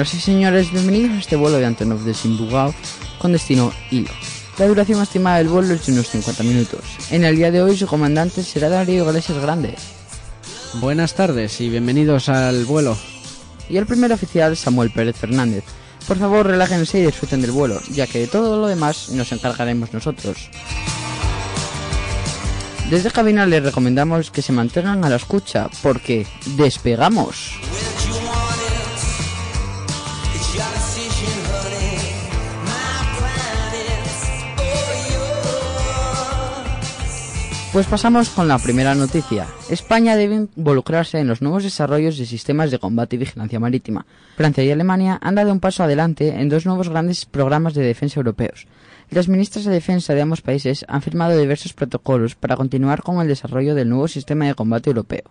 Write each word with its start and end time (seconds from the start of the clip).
Señoras 0.00 0.14
y 0.14 0.20
señores, 0.20 0.72
bienvenidos 0.72 1.10
a 1.10 1.18
este 1.18 1.36
vuelo 1.36 1.58
de 1.58 1.66
Antonov 1.66 2.00
de 2.04 2.14
Simbugao 2.14 2.74
con 3.18 3.32
destino 3.32 3.70
Hilo. 3.90 4.08
La 4.58 4.66
duración 4.66 5.02
estimada 5.02 5.36
del 5.36 5.48
vuelo 5.48 5.74
es 5.74 5.84
de 5.84 5.92
unos 5.92 6.08
50 6.08 6.42
minutos. 6.42 6.80
En 7.10 7.22
el 7.22 7.36
día 7.36 7.50
de 7.50 7.62
hoy 7.62 7.76
su 7.76 7.86
comandante 7.86 8.42
será 8.42 8.70
Darío 8.70 9.06
Iglesias 9.06 9.36
Grande. 9.42 9.74
Buenas 10.80 11.12
tardes 11.12 11.60
y 11.60 11.68
bienvenidos 11.68 12.30
al 12.30 12.64
vuelo. 12.64 12.96
Y 13.68 13.76
el 13.76 13.84
primer 13.84 14.10
oficial 14.10 14.56
Samuel 14.56 14.90
Pérez 14.90 15.16
Fernández. 15.16 15.64
Por 16.08 16.16
favor, 16.16 16.46
relájense 16.46 16.98
y 16.98 17.04
disfruten 17.04 17.42
del 17.42 17.50
vuelo, 17.50 17.78
ya 17.90 18.06
que 18.06 18.20
de 18.20 18.26
todo 18.26 18.58
lo 18.58 18.68
demás 18.68 19.10
nos 19.10 19.30
encargaremos 19.32 19.92
nosotros. 19.92 20.48
Desde 22.88 23.10
cabina 23.10 23.44
les 23.44 23.62
recomendamos 23.62 24.30
que 24.30 24.40
se 24.40 24.52
mantengan 24.52 25.04
a 25.04 25.10
la 25.10 25.16
escucha, 25.16 25.68
porque 25.82 26.26
despegamos. 26.56 27.60
Pues 37.72 37.86
pasamos 37.86 38.30
con 38.30 38.48
la 38.48 38.58
primera 38.58 38.96
noticia. 38.96 39.46
España 39.68 40.16
debe 40.16 40.48
involucrarse 40.56 41.20
en 41.20 41.28
los 41.28 41.40
nuevos 41.40 41.62
desarrollos 41.62 42.18
de 42.18 42.26
sistemas 42.26 42.72
de 42.72 42.80
combate 42.80 43.14
y 43.14 43.20
vigilancia 43.20 43.60
marítima. 43.60 44.06
Francia 44.36 44.64
y 44.64 44.72
Alemania 44.72 45.20
han 45.22 45.36
dado 45.36 45.52
un 45.52 45.60
paso 45.60 45.84
adelante 45.84 46.40
en 46.40 46.48
dos 46.48 46.66
nuevos 46.66 46.88
grandes 46.88 47.26
programas 47.26 47.74
de 47.74 47.84
defensa 47.84 48.18
europeos. 48.18 48.66
Las 49.10 49.28
ministras 49.28 49.66
de 49.66 49.70
defensa 49.70 50.14
de 50.14 50.20
ambos 50.20 50.42
países 50.42 50.84
han 50.88 51.00
firmado 51.00 51.38
diversos 51.38 51.72
protocolos 51.72 52.34
para 52.34 52.56
continuar 52.56 53.02
con 53.04 53.20
el 53.20 53.28
desarrollo 53.28 53.76
del 53.76 53.88
nuevo 53.88 54.08
sistema 54.08 54.46
de 54.46 54.56
combate 54.56 54.90
europeo. 54.90 55.30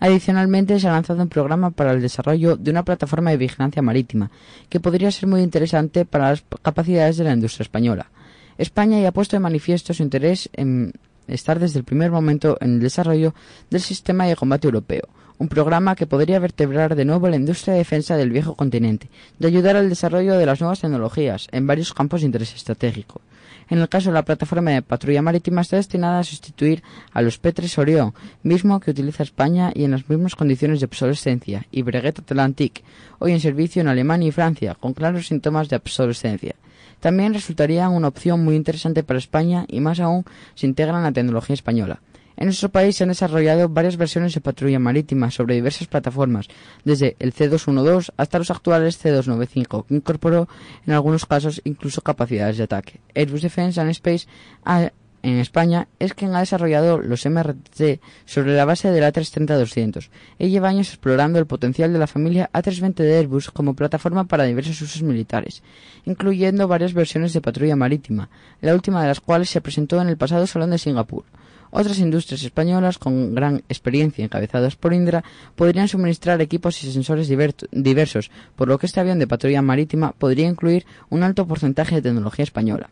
Adicionalmente, 0.00 0.78
se 0.80 0.88
ha 0.88 0.92
lanzado 0.92 1.22
un 1.22 1.28
programa 1.30 1.70
para 1.70 1.92
el 1.92 2.02
desarrollo 2.02 2.56
de 2.56 2.70
una 2.70 2.84
plataforma 2.84 3.30
de 3.30 3.38
vigilancia 3.38 3.80
marítima, 3.80 4.30
que 4.68 4.80
podría 4.80 5.10
ser 5.10 5.30
muy 5.30 5.40
interesante 5.40 6.04
para 6.04 6.28
las 6.28 6.44
capacidades 6.60 7.16
de 7.16 7.24
la 7.24 7.32
industria 7.32 7.64
española. 7.64 8.10
España 8.58 9.00
ya 9.00 9.08
ha 9.08 9.12
puesto 9.12 9.36
de 9.36 9.40
manifiesto 9.40 9.94
su 9.94 10.02
interés 10.02 10.50
en 10.52 10.92
estar 11.28 11.58
desde 11.58 11.78
el 11.78 11.84
primer 11.84 12.10
momento 12.10 12.56
en 12.60 12.74
el 12.74 12.80
desarrollo 12.80 13.34
del 13.70 13.80
sistema 13.80 14.26
de 14.26 14.36
combate 14.36 14.66
europeo, 14.66 15.08
un 15.38 15.48
programa 15.48 15.96
que 15.96 16.06
podría 16.06 16.38
vertebrar 16.38 16.94
de 16.94 17.04
nuevo 17.04 17.28
la 17.28 17.36
industria 17.36 17.72
de 17.72 17.78
defensa 17.78 18.16
del 18.16 18.30
viejo 18.30 18.54
continente 18.54 19.08
y 19.38 19.46
ayudar 19.46 19.76
al 19.76 19.88
desarrollo 19.88 20.36
de 20.36 20.46
las 20.46 20.60
nuevas 20.60 20.80
tecnologías 20.80 21.48
en 21.50 21.66
varios 21.66 21.94
campos 21.94 22.20
de 22.20 22.26
interés 22.26 22.54
estratégico. 22.54 23.22
En 23.70 23.78
el 23.78 23.88
caso 23.88 24.10
de 24.10 24.14
la 24.14 24.24
plataforma 24.24 24.72
de 24.72 24.82
patrulla 24.82 25.22
marítima 25.22 25.60
está 25.60 25.76
destinada 25.76 26.18
a 26.18 26.24
sustituir 26.24 26.82
a 27.12 27.22
los 27.22 27.38
P-3 27.38 27.78
Orion, 27.78 28.14
mismo 28.42 28.80
que 28.80 28.90
utiliza 28.90 29.22
España 29.22 29.70
y 29.74 29.84
en 29.84 29.92
las 29.92 30.08
mismas 30.10 30.34
condiciones 30.34 30.80
de 30.80 30.86
obsolescencia, 30.86 31.66
y 31.70 31.82
Breguet 31.82 32.18
Atlantique, 32.18 32.82
hoy 33.20 33.32
en 33.32 33.40
servicio 33.40 33.80
en 33.80 33.88
Alemania 33.88 34.28
y 34.28 34.32
Francia, 34.32 34.76
con 34.78 34.92
claros 34.92 35.28
síntomas 35.28 35.68
de 35.68 35.76
obsolescencia 35.76 36.56
también 37.00 37.34
resultaría 37.34 37.88
una 37.88 38.08
opción 38.08 38.44
muy 38.44 38.56
interesante 38.56 39.02
para 39.02 39.18
España 39.18 39.64
y 39.68 39.80
más 39.80 40.00
aún 40.00 40.24
si 40.54 40.66
integran 40.66 41.02
la 41.02 41.12
tecnología 41.12 41.54
española. 41.54 42.00
En 42.36 42.46
nuestro 42.46 42.70
país 42.70 42.96
se 42.96 43.04
han 43.04 43.10
desarrollado 43.10 43.68
varias 43.68 43.98
versiones 43.98 44.32
de 44.32 44.40
patrulla 44.40 44.78
marítima 44.78 45.30
sobre 45.30 45.56
diversas 45.56 45.88
plataformas, 45.88 46.48
desde 46.84 47.14
el 47.18 47.34
C212 47.34 48.12
hasta 48.16 48.38
los 48.38 48.50
actuales 48.50 49.04
C295, 49.04 49.84
que 49.86 49.94
incorporó 49.94 50.48
en 50.86 50.94
algunos 50.94 51.26
casos 51.26 51.60
incluso 51.64 52.00
capacidades 52.00 52.56
de 52.56 52.64
ataque. 52.64 53.00
Airbus 53.14 53.42
Defence 53.42 53.78
and 53.78 53.90
Space 53.90 54.26
ha 54.64 54.90
en 55.22 55.38
España 55.38 55.88
es 55.98 56.14
quien 56.14 56.34
ha 56.34 56.40
desarrollado 56.40 56.98
los 56.98 57.26
MRT 57.26 58.00
sobre 58.24 58.54
la 58.54 58.64
base 58.64 58.90
del 58.90 59.04
A330-200 59.04 60.08
y 60.38 60.48
lleva 60.48 60.68
años 60.68 60.88
explorando 60.88 61.38
el 61.38 61.46
potencial 61.46 61.92
de 61.92 61.98
la 61.98 62.06
familia 62.06 62.50
A320 62.52 62.94
de 62.94 63.18
Airbus 63.18 63.50
como 63.50 63.74
plataforma 63.74 64.24
para 64.24 64.44
diversos 64.44 64.80
usos 64.80 65.02
militares, 65.02 65.62
incluyendo 66.04 66.68
varias 66.68 66.94
versiones 66.94 67.32
de 67.32 67.40
patrulla 67.40 67.76
marítima, 67.76 68.30
la 68.60 68.74
última 68.74 69.02
de 69.02 69.08
las 69.08 69.20
cuales 69.20 69.50
se 69.50 69.60
presentó 69.60 70.00
en 70.00 70.08
el 70.08 70.16
pasado 70.16 70.46
Salón 70.46 70.70
de 70.70 70.78
Singapur. 70.78 71.24
Otras 71.72 72.00
industrias 72.00 72.42
españolas 72.42 72.98
con 72.98 73.34
gran 73.34 73.62
experiencia 73.68 74.24
encabezadas 74.24 74.74
por 74.74 74.92
Indra 74.92 75.22
podrían 75.54 75.86
suministrar 75.86 76.40
equipos 76.40 76.82
y 76.82 76.90
sensores 76.90 77.28
diversos, 77.28 78.30
por 78.56 78.66
lo 78.66 78.78
que 78.78 78.86
este 78.86 78.98
avión 78.98 79.20
de 79.20 79.28
patrulla 79.28 79.62
marítima 79.62 80.12
podría 80.12 80.48
incluir 80.48 80.84
un 81.10 81.22
alto 81.22 81.46
porcentaje 81.46 81.96
de 81.96 82.02
tecnología 82.02 82.42
española. 82.42 82.90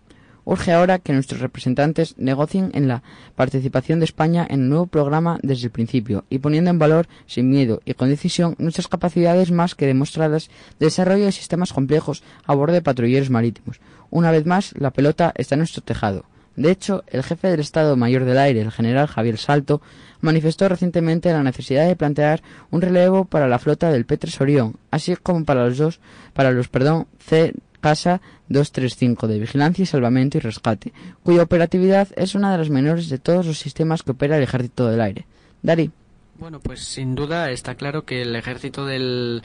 Urge 0.50 0.72
ahora 0.72 0.98
que 0.98 1.12
nuestros 1.12 1.42
representantes 1.42 2.14
negocien 2.16 2.70
en 2.72 2.88
la 2.88 3.02
participación 3.36 3.98
de 3.98 4.06
España 4.06 4.46
en 4.48 4.62
el 4.62 4.68
nuevo 4.70 4.86
programa 4.86 5.38
desde 5.42 5.66
el 5.66 5.70
principio 5.70 6.24
y 6.30 6.38
poniendo 6.38 6.70
en 6.70 6.78
valor, 6.78 7.06
sin 7.26 7.50
miedo 7.50 7.82
y 7.84 7.92
con 7.92 8.08
decisión, 8.08 8.54
nuestras 8.56 8.88
capacidades 8.88 9.50
más 9.50 9.74
que 9.74 9.86
demostradas 9.86 10.48
de 10.78 10.86
desarrollo 10.86 11.26
de 11.26 11.32
sistemas 11.32 11.74
complejos 11.74 12.22
a 12.46 12.54
bordo 12.54 12.72
de 12.72 12.80
patrulleros 12.80 13.28
marítimos. 13.28 13.78
Una 14.08 14.30
vez 14.30 14.46
más, 14.46 14.72
la 14.78 14.90
pelota 14.90 15.34
está 15.36 15.54
en 15.54 15.58
nuestro 15.58 15.82
tejado. 15.82 16.24
De 16.56 16.70
hecho, 16.70 17.04
el 17.08 17.22
jefe 17.22 17.48
del 17.48 17.60
Estado 17.60 17.94
Mayor 17.96 18.24
del 18.24 18.38
Aire, 18.38 18.62
el 18.62 18.72
general 18.72 19.06
Javier 19.06 19.36
Salto, 19.36 19.82
manifestó 20.22 20.66
recientemente 20.66 21.30
la 21.30 21.42
necesidad 21.42 21.86
de 21.86 21.94
plantear 21.94 22.42
un 22.70 22.80
relevo 22.80 23.26
para 23.26 23.48
la 23.48 23.58
flota 23.58 23.92
del 23.92 24.06
P3 24.06 24.40
Orión, 24.40 24.76
así 24.90 25.14
como 25.16 25.44
para 25.44 25.66
los 25.66 25.76
dos, 25.76 26.00
para 26.32 26.52
los, 26.52 26.68
perdón, 26.68 27.06
C 27.18 27.52
Casa 27.80 28.20
235 28.48 29.28
de 29.28 29.38
Vigilancia 29.38 29.82
y 29.82 29.86
Salvamento 29.86 30.38
y 30.38 30.40
Rescate, 30.40 30.92
cuya 31.22 31.42
operatividad 31.42 32.08
es 32.16 32.34
una 32.34 32.52
de 32.52 32.58
las 32.58 32.70
menores 32.70 33.08
de 33.08 33.18
todos 33.18 33.46
los 33.46 33.58
sistemas 33.58 34.02
que 34.02 34.12
opera 34.12 34.36
el 34.36 34.42
Ejército 34.42 34.88
del 34.88 35.00
Aire. 35.00 35.26
Dari. 35.62 35.90
Bueno, 36.38 36.60
pues 36.60 36.84
sin 36.84 37.16
duda 37.16 37.50
está 37.50 37.74
claro 37.74 38.04
que 38.04 38.22
el 38.22 38.36
Ejército 38.36 38.86
del, 38.86 39.42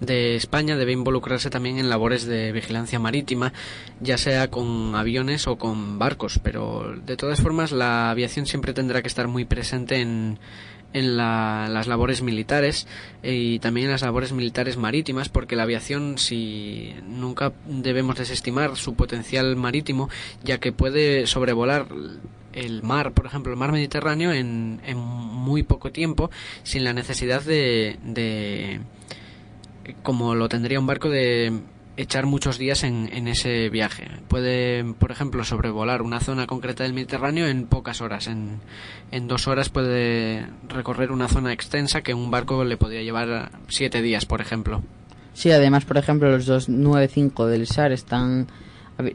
de 0.00 0.34
España 0.34 0.76
debe 0.76 0.90
involucrarse 0.90 1.48
también 1.48 1.78
en 1.78 1.88
labores 1.88 2.26
de 2.26 2.50
vigilancia 2.50 2.98
marítima, 2.98 3.52
ya 4.00 4.18
sea 4.18 4.50
con 4.50 4.96
aviones 4.96 5.46
o 5.46 5.56
con 5.56 5.96
barcos, 5.98 6.40
pero 6.42 6.96
de 7.06 7.16
todas 7.16 7.40
formas 7.40 7.70
la 7.70 8.10
aviación 8.10 8.46
siempre 8.46 8.72
tendrá 8.72 9.00
que 9.00 9.06
estar 9.06 9.28
muy 9.28 9.44
presente 9.44 10.00
en, 10.00 10.40
en 10.94 11.16
las 11.16 11.86
labores 11.86 12.22
militares 12.22 12.86
eh, 13.22 13.34
y 13.34 13.58
también 13.58 13.86
en 13.86 13.92
las 13.92 14.02
labores 14.02 14.32
militares 14.32 14.78
marítimas 14.78 15.28
porque 15.28 15.56
la 15.56 15.64
aviación 15.64 16.16
si 16.18 16.94
nunca 17.06 17.52
debemos 17.66 18.16
desestimar 18.16 18.76
su 18.76 18.94
potencial 18.94 19.56
marítimo 19.56 20.08
ya 20.42 20.58
que 20.58 20.72
puede 20.72 21.26
sobrevolar 21.26 21.86
el 22.52 22.84
mar, 22.84 23.12
por 23.12 23.26
ejemplo, 23.26 23.52
el 23.52 23.58
mar 23.58 23.72
Mediterráneo 23.72 24.32
en, 24.32 24.80
en 24.86 24.96
muy 24.96 25.64
poco 25.64 25.90
tiempo 25.90 26.30
sin 26.62 26.84
la 26.84 26.92
necesidad 26.92 27.42
de, 27.42 27.98
de 28.04 28.80
como 30.04 30.36
lo 30.36 30.48
tendría 30.48 30.78
un 30.78 30.86
barco 30.86 31.10
de 31.10 31.52
echar 31.96 32.26
muchos 32.26 32.58
días 32.58 32.82
en, 32.84 33.08
en, 33.12 33.28
ese 33.28 33.68
viaje. 33.70 34.08
Puede, 34.28 34.84
por 34.94 35.10
ejemplo, 35.10 35.44
sobrevolar 35.44 36.02
una 36.02 36.20
zona 36.20 36.46
concreta 36.46 36.82
del 36.84 36.92
Mediterráneo 36.92 37.46
en 37.46 37.66
pocas 37.66 38.00
horas. 38.00 38.26
En, 38.26 38.60
en 39.10 39.28
dos 39.28 39.46
horas 39.48 39.68
puede 39.68 40.46
recorrer 40.68 41.12
una 41.12 41.28
zona 41.28 41.52
extensa 41.52 42.02
que 42.02 42.14
un 42.14 42.30
barco 42.30 42.64
le 42.64 42.76
podría 42.76 43.02
llevar 43.02 43.52
siete 43.68 44.02
días, 44.02 44.26
por 44.26 44.40
ejemplo. 44.40 44.82
Sí, 45.34 45.50
además, 45.50 45.84
por 45.84 45.98
ejemplo, 45.98 46.30
los 46.30 46.46
295 46.46 47.46
del 47.46 47.66
SAR 47.66 47.92
están 47.92 48.46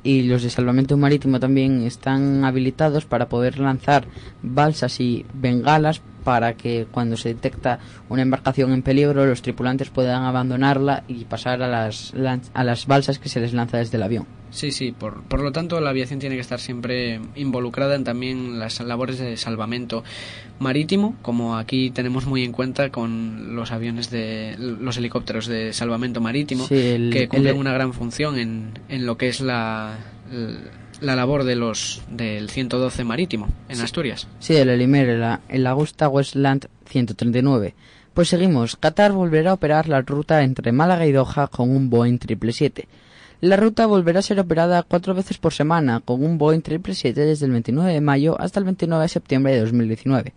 y 0.04 0.24
los 0.24 0.44
de 0.44 0.50
salvamento 0.50 0.98
marítimo 0.98 1.40
también 1.40 1.84
están 1.84 2.44
habilitados 2.44 3.06
para 3.06 3.30
poder 3.30 3.60
lanzar 3.60 4.06
balsas 4.42 5.00
y 5.00 5.26
bengalas 5.34 6.02
para 6.30 6.54
que 6.54 6.86
cuando 6.92 7.18
se 7.18 7.30
detecta 7.30 7.80
una 8.08 8.22
embarcación 8.22 8.72
en 8.72 8.84
peligro 8.84 9.26
los 9.26 9.42
tripulantes 9.42 9.90
puedan 9.90 10.26
abandonarla 10.26 11.04
y 11.08 11.26
pasar 11.26 11.64
a 11.64 11.68
las, 11.68 12.14
a 12.54 12.64
las 12.64 12.86
balsas 12.86 13.18
que 13.18 13.30
se 13.30 13.40
les 13.40 13.52
lanza 13.52 13.80
desde 13.80 13.98
el 13.98 14.04
avión. 14.04 14.28
Sí, 14.52 14.70
sí, 14.70 14.92
por, 14.92 15.24
por 15.24 15.42
lo 15.42 15.52
tanto 15.52 15.82
la 15.82 15.90
aviación 15.90 16.20
tiene 16.20 16.36
que 16.36 16.42
estar 16.42 16.60
siempre 16.60 17.20
involucrada 17.34 17.96
en 17.96 18.04
también 18.04 18.60
las 18.60 18.80
labores 18.80 19.18
de 19.18 19.38
salvamento 19.38 20.04
marítimo, 20.60 21.16
como 21.24 21.58
aquí 21.58 21.90
tenemos 21.90 22.28
muy 22.28 22.44
en 22.44 22.52
cuenta 22.52 22.92
con 22.92 23.56
los 23.56 23.72
aviones 23.72 24.12
de 24.12 24.56
los 24.60 24.98
helicópteros 24.98 25.48
de 25.48 25.74
salvamento 25.74 26.22
marítimo, 26.22 26.68
que 26.68 27.28
cumplen 27.28 27.58
una 27.58 27.74
gran 27.74 27.92
función 27.92 28.38
en, 28.38 28.74
en 28.88 29.08
lo 29.08 29.18
que 29.18 29.30
es 29.30 29.42
la 29.42 29.98
la 30.30 30.89
labor 31.02 31.44
de 31.44 31.56
los 31.56 32.02
del 32.10 32.50
112 32.50 33.04
marítimo 33.04 33.48
en 33.68 33.82
Asturias. 33.82 34.28
Sí, 34.40 34.56
el 34.56 34.70
Elimer, 34.70 35.40
el, 35.50 35.68
Augusta 35.68 36.08
Westland 36.10 36.68
139. 36.86 37.76
Pues 38.14 38.30
seguimos. 38.30 38.76
Qatar 38.76 39.12
volverá 39.12 39.52
a 39.52 39.54
operar 39.54 39.88
la 39.88 40.02
ruta 40.02 40.44
entre 40.44 40.72
Málaga 40.72 41.06
y 41.06 41.12
Doha 41.12 41.48
con 41.48 41.70
un 41.70 41.90
Boeing 41.90 42.20
777. 42.20 42.88
La 43.42 43.56
ruta 43.56 43.86
volverá 43.86 44.20
a 44.20 44.24
ser 44.24 44.40
operada 44.40 44.84
cuatro 44.84 45.14
veces 45.14 45.38
por 45.38 45.54
semana 45.54 46.02
con 46.04 46.24
un 46.24 46.38
Boeing 46.38 46.60
777 46.60 47.22
desde 47.22 47.46
el 47.46 47.54
29 47.54 47.94
de 47.94 48.02
mayo 48.02 48.40
hasta 48.40 48.60
el 48.60 48.66
29 48.66 49.04
de 49.04 49.10
septiembre 49.10 49.54
de 49.54 49.62
2019. 49.62 50.34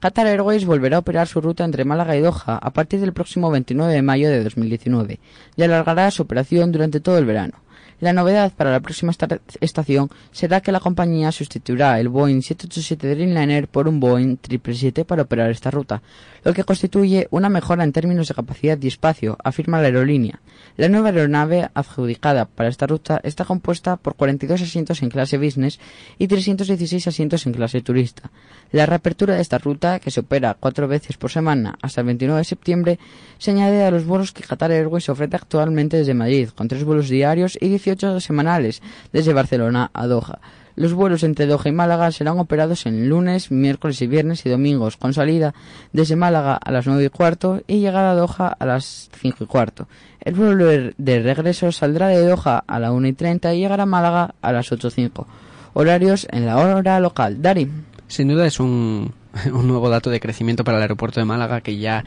Qatar 0.00 0.26
Airways 0.26 0.66
volverá 0.66 0.96
a 0.96 1.00
operar 1.00 1.28
su 1.28 1.40
ruta 1.40 1.64
entre 1.64 1.84
Málaga 1.84 2.16
y 2.16 2.20
Doha 2.20 2.58
a 2.60 2.72
partir 2.72 3.00
del 3.00 3.12
próximo 3.12 3.50
29 3.50 3.92
de 3.92 4.02
mayo 4.02 4.28
de 4.28 4.42
2019 4.42 5.20
y 5.56 5.62
alargará 5.62 6.10
su 6.10 6.22
operación 6.22 6.72
durante 6.72 7.00
todo 7.00 7.18
el 7.18 7.24
verano. 7.24 7.54
La 8.02 8.12
novedad 8.12 8.52
para 8.52 8.72
la 8.72 8.80
próxima 8.80 9.12
estación 9.60 10.10
será 10.32 10.60
que 10.60 10.72
la 10.72 10.80
compañía 10.80 11.30
sustituirá 11.30 12.00
el 12.00 12.08
Boeing 12.08 12.42
787 12.42 13.14
Dreamliner 13.14 13.68
por 13.68 13.86
un 13.86 14.00
Boeing 14.00 14.38
777 14.42 15.04
para 15.04 15.22
operar 15.22 15.52
esta 15.52 15.70
ruta, 15.70 16.02
lo 16.42 16.52
que 16.52 16.64
constituye 16.64 17.28
una 17.30 17.48
mejora 17.48 17.84
en 17.84 17.92
términos 17.92 18.26
de 18.26 18.34
capacidad 18.34 18.76
y 18.82 18.88
espacio, 18.88 19.38
afirma 19.44 19.80
la 19.80 19.86
aerolínea. 19.86 20.40
La 20.76 20.88
nueva 20.88 21.10
aeronave 21.10 21.68
adjudicada 21.74 22.46
para 22.46 22.68
esta 22.68 22.88
ruta 22.88 23.20
está 23.22 23.44
compuesta 23.44 23.96
por 23.96 24.16
42 24.16 24.62
asientos 24.62 25.00
en 25.02 25.10
clase 25.10 25.38
business 25.38 25.78
y 26.18 26.26
316 26.26 27.06
asientos 27.06 27.46
en 27.46 27.52
clase 27.52 27.82
turista. 27.82 28.32
La 28.72 28.86
reapertura 28.86 29.36
de 29.36 29.42
esta 29.42 29.58
ruta, 29.58 30.00
que 30.00 30.10
se 30.10 30.20
opera 30.20 30.56
cuatro 30.58 30.88
veces 30.88 31.16
por 31.16 31.30
semana 31.30 31.78
hasta 31.82 32.00
el 32.00 32.06
29 32.08 32.38
de 32.38 32.44
septiembre, 32.44 32.98
se 33.38 33.52
añade 33.52 33.84
a 33.84 33.90
los 33.92 34.06
vuelos 34.06 34.32
que 34.32 34.42
Qatar 34.42 34.72
Airways 34.72 35.08
ofrece 35.08 35.36
actualmente 35.36 35.98
desde 35.98 36.14
Madrid, 36.14 36.48
con 36.48 36.66
tres 36.66 36.82
vuelos 36.82 37.08
diarios 37.08 37.56
y 37.60 37.68
18 37.68 37.91
semanales 37.96 38.82
desde 39.12 39.32
Barcelona 39.32 39.90
a 39.92 40.06
Doha. 40.06 40.40
Los 40.74 40.94
vuelos 40.94 41.22
entre 41.22 41.46
Doha 41.46 41.68
y 41.68 41.72
Málaga 41.72 42.10
serán 42.12 42.38
operados 42.38 42.86
en 42.86 43.08
lunes, 43.08 43.50
miércoles 43.50 44.00
y 44.00 44.06
viernes 44.06 44.46
y 44.46 44.48
domingos, 44.48 44.96
con 44.96 45.12
salida 45.12 45.54
desde 45.92 46.16
Málaga 46.16 46.54
a 46.54 46.70
las 46.70 46.86
9 46.86 47.04
y 47.04 47.08
cuarto 47.10 47.60
y 47.66 47.80
llegada 47.80 48.12
a 48.12 48.14
Doha 48.14 48.56
a 48.58 48.64
las 48.64 49.10
5 49.20 49.44
y 49.44 49.46
cuarto. 49.46 49.86
El 50.20 50.34
vuelo 50.34 50.92
de 50.96 51.22
regreso 51.22 51.72
saldrá 51.72 52.08
de 52.08 52.26
Doha 52.26 52.64
a 52.66 52.78
la 52.78 52.92
1 52.92 53.08
y 53.08 53.12
30 53.12 53.54
y 53.54 53.58
llegará 53.58 53.82
a 53.82 53.86
Málaga 53.86 54.34
a 54.40 54.52
las 54.52 54.72
8 54.72 54.88
y 54.88 54.90
5. 54.90 55.26
Horarios 55.74 56.26
en 56.30 56.46
la 56.46 56.56
hora 56.56 57.00
local. 57.00 57.42
Dari. 57.42 57.70
Sin 58.08 58.28
duda 58.28 58.46
es 58.46 58.60
un, 58.60 59.12
un 59.52 59.66
nuevo 59.66 59.88
dato 59.88 60.10
de 60.10 60.20
crecimiento 60.20 60.64
para 60.64 60.78
el 60.78 60.82
aeropuerto 60.82 61.20
de 61.20 61.26
Málaga 61.26 61.60
que 61.60 61.78
ya, 61.78 62.04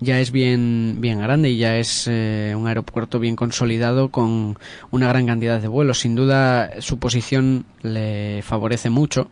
ya 0.00 0.20
es 0.20 0.30
bien, 0.30 0.96
bien 1.00 1.20
grande 1.20 1.50
y 1.50 1.56
ya 1.56 1.76
es 1.76 2.08
eh, 2.10 2.54
un 2.56 2.66
aeropuerto 2.66 3.18
bien 3.18 3.36
consolidado 3.36 4.10
con 4.10 4.58
una 4.90 5.08
gran 5.08 5.26
cantidad 5.26 5.60
de 5.60 5.68
vuelos. 5.68 6.00
Sin 6.00 6.14
duda 6.14 6.80
su 6.80 6.98
posición 6.98 7.66
le 7.82 8.42
favorece 8.42 8.90
mucho 8.90 9.30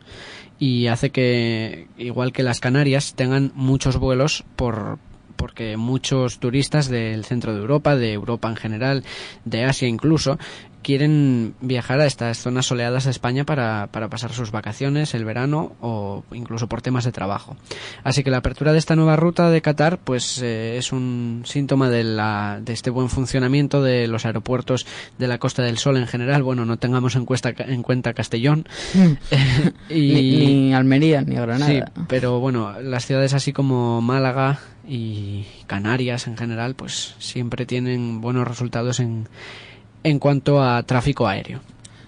y 0.59 0.87
hace 0.87 1.11
que, 1.11 1.89
igual 1.99 2.33
que 2.33 2.43
las 2.43 2.61
Canarias, 2.61 3.15
tengan 3.15 3.51
muchos 3.55 3.97
vuelos 3.97 4.45
por, 4.55 4.99
porque 5.35 5.77
muchos 5.77 6.39
turistas 6.39 6.89
del 6.89 7.25
centro 7.25 7.53
de 7.53 7.61
Europa, 7.61 7.97
de 7.97 8.13
Europa 8.13 8.49
en 8.49 8.55
general, 8.55 9.05
de 9.45 9.65
Asia 9.65 9.89
incluso, 9.89 10.39
quieren 10.83 11.55
viajar 11.61 12.01
a 12.01 12.07
estas 12.07 12.39
zonas 12.39 12.67
soleadas 12.67 13.05
de 13.05 13.11
España 13.11 13.45
para, 13.45 13.89
para, 13.89 14.09
pasar 14.09 14.33
sus 14.33 14.51
vacaciones, 14.51 15.15
el 15.15 15.25
verano 15.25 15.73
o 15.81 16.25
incluso 16.33 16.69
por 16.69 16.83
temas 16.83 17.05
de 17.05 17.13
trabajo. 17.13 17.57
Así 18.05 18.23
que 18.23 18.31
la 18.31 18.39
apertura 18.39 18.73
de 18.73 18.79
esta 18.79 18.97
nueva 18.97 19.17
ruta 19.17 19.51
de 19.51 19.63
Qatar 19.63 19.99
pues 19.99 20.43
eh, 20.43 20.77
es 20.77 20.93
un 20.93 21.43
síntoma 21.47 21.89
de, 21.89 22.05
la, 22.05 22.61
de 22.63 22.73
este 22.73 22.91
buen 22.91 23.09
funcionamiento 23.09 23.83
de 23.83 24.09
los 24.09 24.27
aeropuertos 24.27 24.87
de 25.19 25.29
la 25.29 25.39
Costa 25.39 25.63
del 25.63 25.79
Sol 25.79 25.97
en 25.97 26.07
general. 26.07 26.43
Bueno, 26.43 26.65
no 26.65 26.77
tengamos 26.77 27.17
en, 27.17 27.25
cuesta, 27.25 27.55
en 27.57 27.83
cuenta 27.83 28.13
Castellón. 28.13 28.67
y, 29.89 30.13
ni, 30.13 30.75
Almería, 30.75 31.23
ni 31.23 31.37
Granada. 31.37 31.67
Sí, 31.67 31.81
pero 32.09 32.41
bueno, 32.41 32.81
las 32.81 33.07
ciudades 33.07 33.35
así 33.35 33.53
como 33.53 34.01
Málaga 34.01 34.59
y 34.87 35.47
Canarias 35.67 36.27
en 36.27 36.37
general 36.37 36.75
pues 36.75 37.15
siempre 37.19 37.67
tienen 37.67 38.21
buenos 38.21 38.47
resultados 38.47 39.01
en 39.01 39.29
en 40.03 40.19
cuanto 40.19 40.63
a 40.63 40.83
tráfico 40.83 41.27
aéreo. 41.27 41.61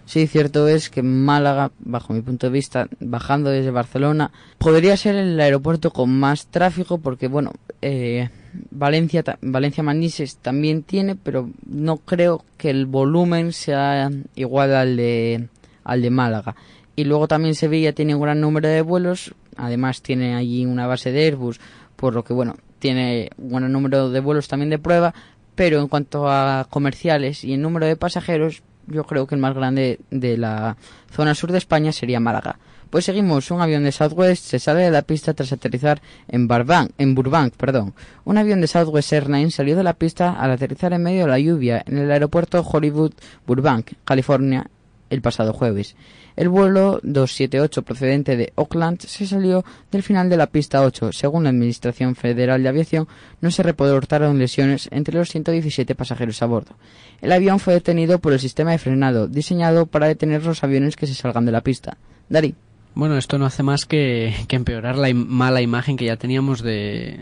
Sí, 0.06 0.26
cierto 0.26 0.68
es 0.68 0.90
que 0.90 1.02
Málaga, 1.02 1.72
bajo 1.78 2.12
mi 2.12 2.20
punto 2.20 2.46
de 2.46 2.52
vista, 2.52 2.88
bajando 3.00 3.50
desde 3.50 3.70
Barcelona, 3.70 4.30
podría 4.58 4.96
ser 4.96 5.14
el 5.14 5.40
aeropuerto 5.40 5.90
con 5.92 6.10
más 6.18 6.46
tráfico 6.48 6.98
porque, 6.98 7.26
bueno, 7.26 7.52
eh, 7.80 8.28
Valencia, 8.70 9.24
Valencia 9.40 9.82
Manises 9.82 10.36
también 10.36 10.82
tiene, 10.82 11.16
pero 11.16 11.48
no 11.66 11.96
creo 11.96 12.44
que 12.58 12.68
el 12.68 12.84
volumen 12.84 13.52
sea 13.52 14.10
igual 14.34 14.74
al 14.74 14.96
de, 14.96 15.48
al 15.84 16.02
de 16.02 16.10
Málaga. 16.10 16.54
Y 16.96 17.04
luego 17.04 17.26
también 17.26 17.54
Sevilla 17.54 17.94
tiene 17.94 18.14
un 18.14 18.22
gran 18.22 18.40
número 18.40 18.68
de 18.68 18.82
vuelos, 18.82 19.34
además 19.56 20.02
tiene 20.02 20.34
allí 20.34 20.66
una 20.66 20.86
base 20.86 21.12
de 21.12 21.24
Airbus, 21.24 21.60
por 21.96 22.14
lo 22.14 22.24
que, 22.24 22.34
bueno, 22.34 22.56
tiene 22.78 23.30
un 23.38 23.48
buen 23.48 23.72
número 23.72 24.10
de 24.10 24.20
vuelos 24.20 24.48
también 24.48 24.68
de 24.68 24.78
prueba, 24.78 25.14
pero 25.54 25.80
en 25.80 25.88
cuanto 25.88 26.28
a 26.28 26.66
comerciales 26.70 27.44
y 27.44 27.54
en 27.54 27.62
número 27.62 27.86
de 27.86 27.96
pasajeros, 27.96 28.62
yo 28.86 29.04
creo 29.04 29.26
que 29.26 29.34
el 29.34 29.40
más 29.40 29.54
grande 29.54 30.00
de 30.10 30.36
la 30.36 30.76
zona 31.10 31.34
sur 31.34 31.52
de 31.52 31.58
España 31.58 31.92
sería 31.92 32.20
Málaga. 32.20 32.58
Pues 32.94 33.06
seguimos, 33.06 33.50
un 33.50 33.60
avión 33.60 33.82
de 33.82 33.90
Southwest 33.90 34.44
se 34.44 34.60
sale 34.60 34.82
de 34.82 34.90
la 34.92 35.02
pista 35.02 35.34
tras 35.34 35.52
aterrizar 35.52 36.00
en, 36.28 36.48
en 36.98 37.14
Burbank. 37.16 37.54
Perdón. 37.56 37.92
Un 38.24 38.38
avión 38.38 38.60
de 38.60 38.68
Southwest 38.68 39.12
Airlines 39.12 39.56
salió 39.56 39.76
de 39.76 39.82
la 39.82 39.94
pista 39.94 40.30
al 40.30 40.52
aterrizar 40.52 40.92
en 40.92 41.02
medio 41.02 41.22
de 41.22 41.28
la 41.28 41.40
lluvia 41.40 41.82
en 41.88 41.98
el 41.98 42.12
aeropuerto 42.12 42.62
Hollywood 42.62 43.12
Burbank, 43.48 43.94
California, 44.04 44.70
el 45.14 45.22
pasado 45.22 45.52
jueves. 45.52 45.96
El 46.36 46.48
vuelo 46.48 47.00
278 47.02 47.82
procedente 47.82 48.36
de 48.36 48.52
Oakland 48.56 49.00
se 49.00 49.26
salió 49.26 49.64
del 49.90 50.02
final 50.02 50.28
de 50.28 50.36
la 50.36 50.48
pista 50.48 50.82
8. 50.82 51.12
Según 51.12 51.44
la 51.44 51.50
Administración 51.50 52.16
Federal 52.16 52.62
de 52.62 52.68
Aviación, 52.68 53.08
no 53.40 53.50
se 53.50 53.62
reportaron 53.62 54.38
lesiones 54.38 54.88
entre 54.90 55.16
los 55.16 55.30
117 55.30 55.94
pasajeros 55.94 56.42
a 56.42 56.46
bordo. 56.46 56.76
El 57.20 57.32
avión 57.32 57.60
fue 57.60 57.74
detenido 57.74 58.18
por 58.18 58.32
el 58.32 58.40
sistema 58.40 58.72
de 58.72 58.78
frenado, 58.78 59.28
diseñado 59.28 59.86
para 59.86 60.08
detener 60.08 60.44
los 60.44 60.64
aviones 60.64 60.96
que 60.96 61.06
se 61.06 61.14
salgan 61.14 61.46
de 61.46 61.52
la 61.52 61.62
pista. 61.62 61.96
Dari. 62.28 62.54
Bueno, 62.94 63.18
esto 63.18 63.38
no 63.38 63.46
hace 63.46 63.64
más 63.64 63.86
que, 63.86 64.34
empeorar 64.48 64.96
la 64.96 65.12
mala 65.12 65.60
imagen 65.60 65.96
que 65.96 66.04
ya 66.04 66.16
teníamos 66.16 66.62
de, 66.62 67.18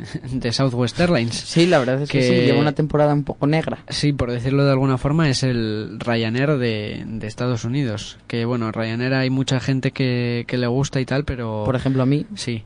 Southwest 0.51 1.01
Airlines. 1.01 1.35
Sí, 1.35 1.67
la 1.67 1.79
verdad 1.79 2.03
es 2.03 2.11
que, 2.11 2.23
sí, 2.23 2.35
lleva 2.35 2.61
una 2.61 2.73
temporada 2.73 3.15
un 3.15 3.25
poco 3.25 3.47
negra. 3.47 3.79
Sí, 3.89 4.13
por 4.13 4.31
decirlo 4.31 4.67
de 4.67 4.73
alguna 4.73 4.99
forma, 4.99 5.31
es 5.31 5.43
el 5.43 5.99
Ryanair 5.99 6.59
de, 6.59 7.07
Estados 7.23 7.65
Unidos. 7.65 8.19
Que 8.27 8.45
bueno, 8.45 8.71
Ryanair 8.71 9.15
hay 9.15 9.31
mucha 9.31 9.61
gente 9.61 9.93
que, 9.93 10.45
que 10.47 10.59
le 10.59 10.67
gusta 10.67 11.01
y 11.01 11.07
tal, 11.07 11.25
pero... 11.25 11.63
Por 11.65 11.77
ejemplo, 11.77 12.03
a 12.03 12.07
mí. 12.07 12.27
Sí. 12.35 12.65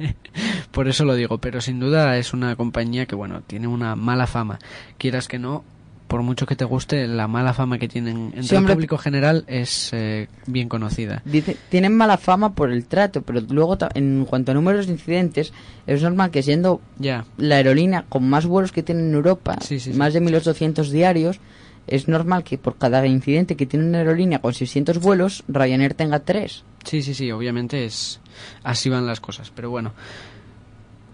por 0.70 0.88
eso 0.88 1.04
lo 1.04 1.14
digo, 1.14 1.38
pero 1.38 1.60
sin 1.60 1.80
duda 1.80 2.16
es 2.16 2.32
una 2.32 2.56
compañía 2.56 3.04
que, 3.04 3.14
bueno, 3.14 3.42
tiene 3.46 3.66
una 3.66 3.94
mala 3.94 4.26
fama. 4.26 4.58
Quieras 4.96 5.28
que 5.28 5.38
no, 5.38 5.64
por 6.08 6.22
mucho 6.22 6.46
que 6.46 6.56
te 6.56 6.64
guste, 6.64 7.06
la 7.06 7.28
mala 7.28 7.52
fama 7.52 7.78
que 7.78 7.86
tienen 7.86 8.32
entre 8.34 8.56
el 8.56 8.64
público 8.64 8.98
general 8.98 9.44
es 9.46 9.90
eh, 9.92 10.28
bien 10.46 10.68
conocida. 10.68 11.22
Dice, 11.24 11.56
tienen 11.68 11.94
mala 11.94 12.16
fama 12.16 12.54
por 12.54 12.72
el 12.72 12.86
trato, 12.86 13.22
pero 13.22 13.40
luego 13.42 13.76
en 13.94 14.24
cuanto 14.24 14.50
a 14.50 14.54
números 14.54 14.86
de 14.86 14.94
incidentes, 14.94 15.52
es 15.86 16.02
normal 16.02 16.30
que 16.30 16.42
siendo 16.42 16.80
la 16.98 17.56
aerolínea 17.56 18.06
con 18.08 18.28
más 18.28 18.46
vuelos 18.46 18.72
que 18.72 18.82
tiene 18.82 19.02
en 19.02 19.14
Europa, 19.14 19.56
más 19.94 20.14
de 20.14 20.22
1.800 20.22 20.88
diarios, 20.88 21.40
es 21.86 22.08
normal 22.08 22.42
que 22.42 22.58
por 22.58 22.76
cada 22.78 23.06
incidente 23.06 23.56
que 23.56 23.66
tiene 23.66 23.86
una 23.86 23.98
aerolínea 23.98 24.40
con 24.40 24.54
600 24.54 24.98
vuelos, 24.98 25.44
Ryanair 25.46 25.94
tenga 25.94 26.20
3. 26.20 26.64
Sí, 26.84 27.02
sí, 27.02 27.14
sí, 27.14 27.30
obviamente 27.30 27.84
es 27.84 28.20
así 28.62 28.88
van 28.88 29.06
las 29.06 29.20
cosas, 29.20 29.52
pero 29.54 29.70
bueno. 29.70 29.92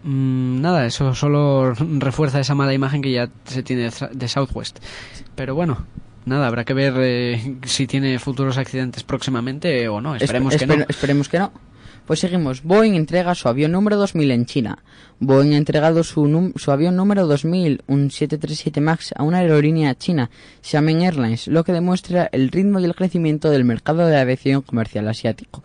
Mm, 0.05 0.61
nada, 0.61 0.85
eso 0.85 1.15
solo 1.15 1.73
refuerza 1.75 2.39
esa 2.39 2.55
mala 2.55 2.75
imagen 2.75 3.01
que 3.01 3.11
ya 3.11 3.31
se 3.45 3.63
tiene 3.63 3.91
de 4.13 4.29
Southwest. 4.29 4.79
Pero 5.35 5.55
bueno, 5.55 5.87
nada, 6.27 6.47
habrá 6.47 6.65
que 6.65 6.75
ver 6.75 6.95
eh, 6.99 7.57
si 7.65 7.87
tiene 7.87 8.19
futuros 8.19 8.59
accidentes 8.59 9.03
próximamente 9.03 9.89
o 9.89 10.03
no. 10.03 10.15
Esperemos 10.15 10.57
que 10.57 10.67
no. 10.67 10.75
Esperemos 10.89 11.29
que 11.29 11.39
no. 11.39 11.53
Pues 12.07 12.21
seguimos. 12.21 12.63
Boeing 12.63 12.97
entrega 12.97 13.35
su 13.35 13.49
avión 13.49 13.73
número 13.73 13.97
2000 13.97 14.31
en 14.31 14.45
China. 14.45 14.79
Boeing 15.21 15.55
ha 15.55 15.57
entregado 15.57 16.05
su, 16.05 16.53
su 16.55 16.71
avión 16.71 16.97
número 16.97 17.27
2000, 17.27 17.83
un 17.87 18.11
737 18.11 18.83
MAX, 18.83 19.15
a 19.17 19.23
una 19.23 19.39
aerolínea 19.39 19.95
china, 19.95 20.29
Xiamen 20.61 21.01
Airlines, 21.01 21.49
lo 21.49 21.65
que 21.65 21.73
demuestra 21.73 22.29
el 22.31 22.51
ritmo 22.51 22.79
y 22.79 22.85
el 22.85 22.95
crecimiento 22.95 23.49
del 23.49 23.65
mercado 23.65 24.07
de 24.07 24.19
aviación 24.19 24.61
comercial 24.61 25.09
asiático. 25.09 25.63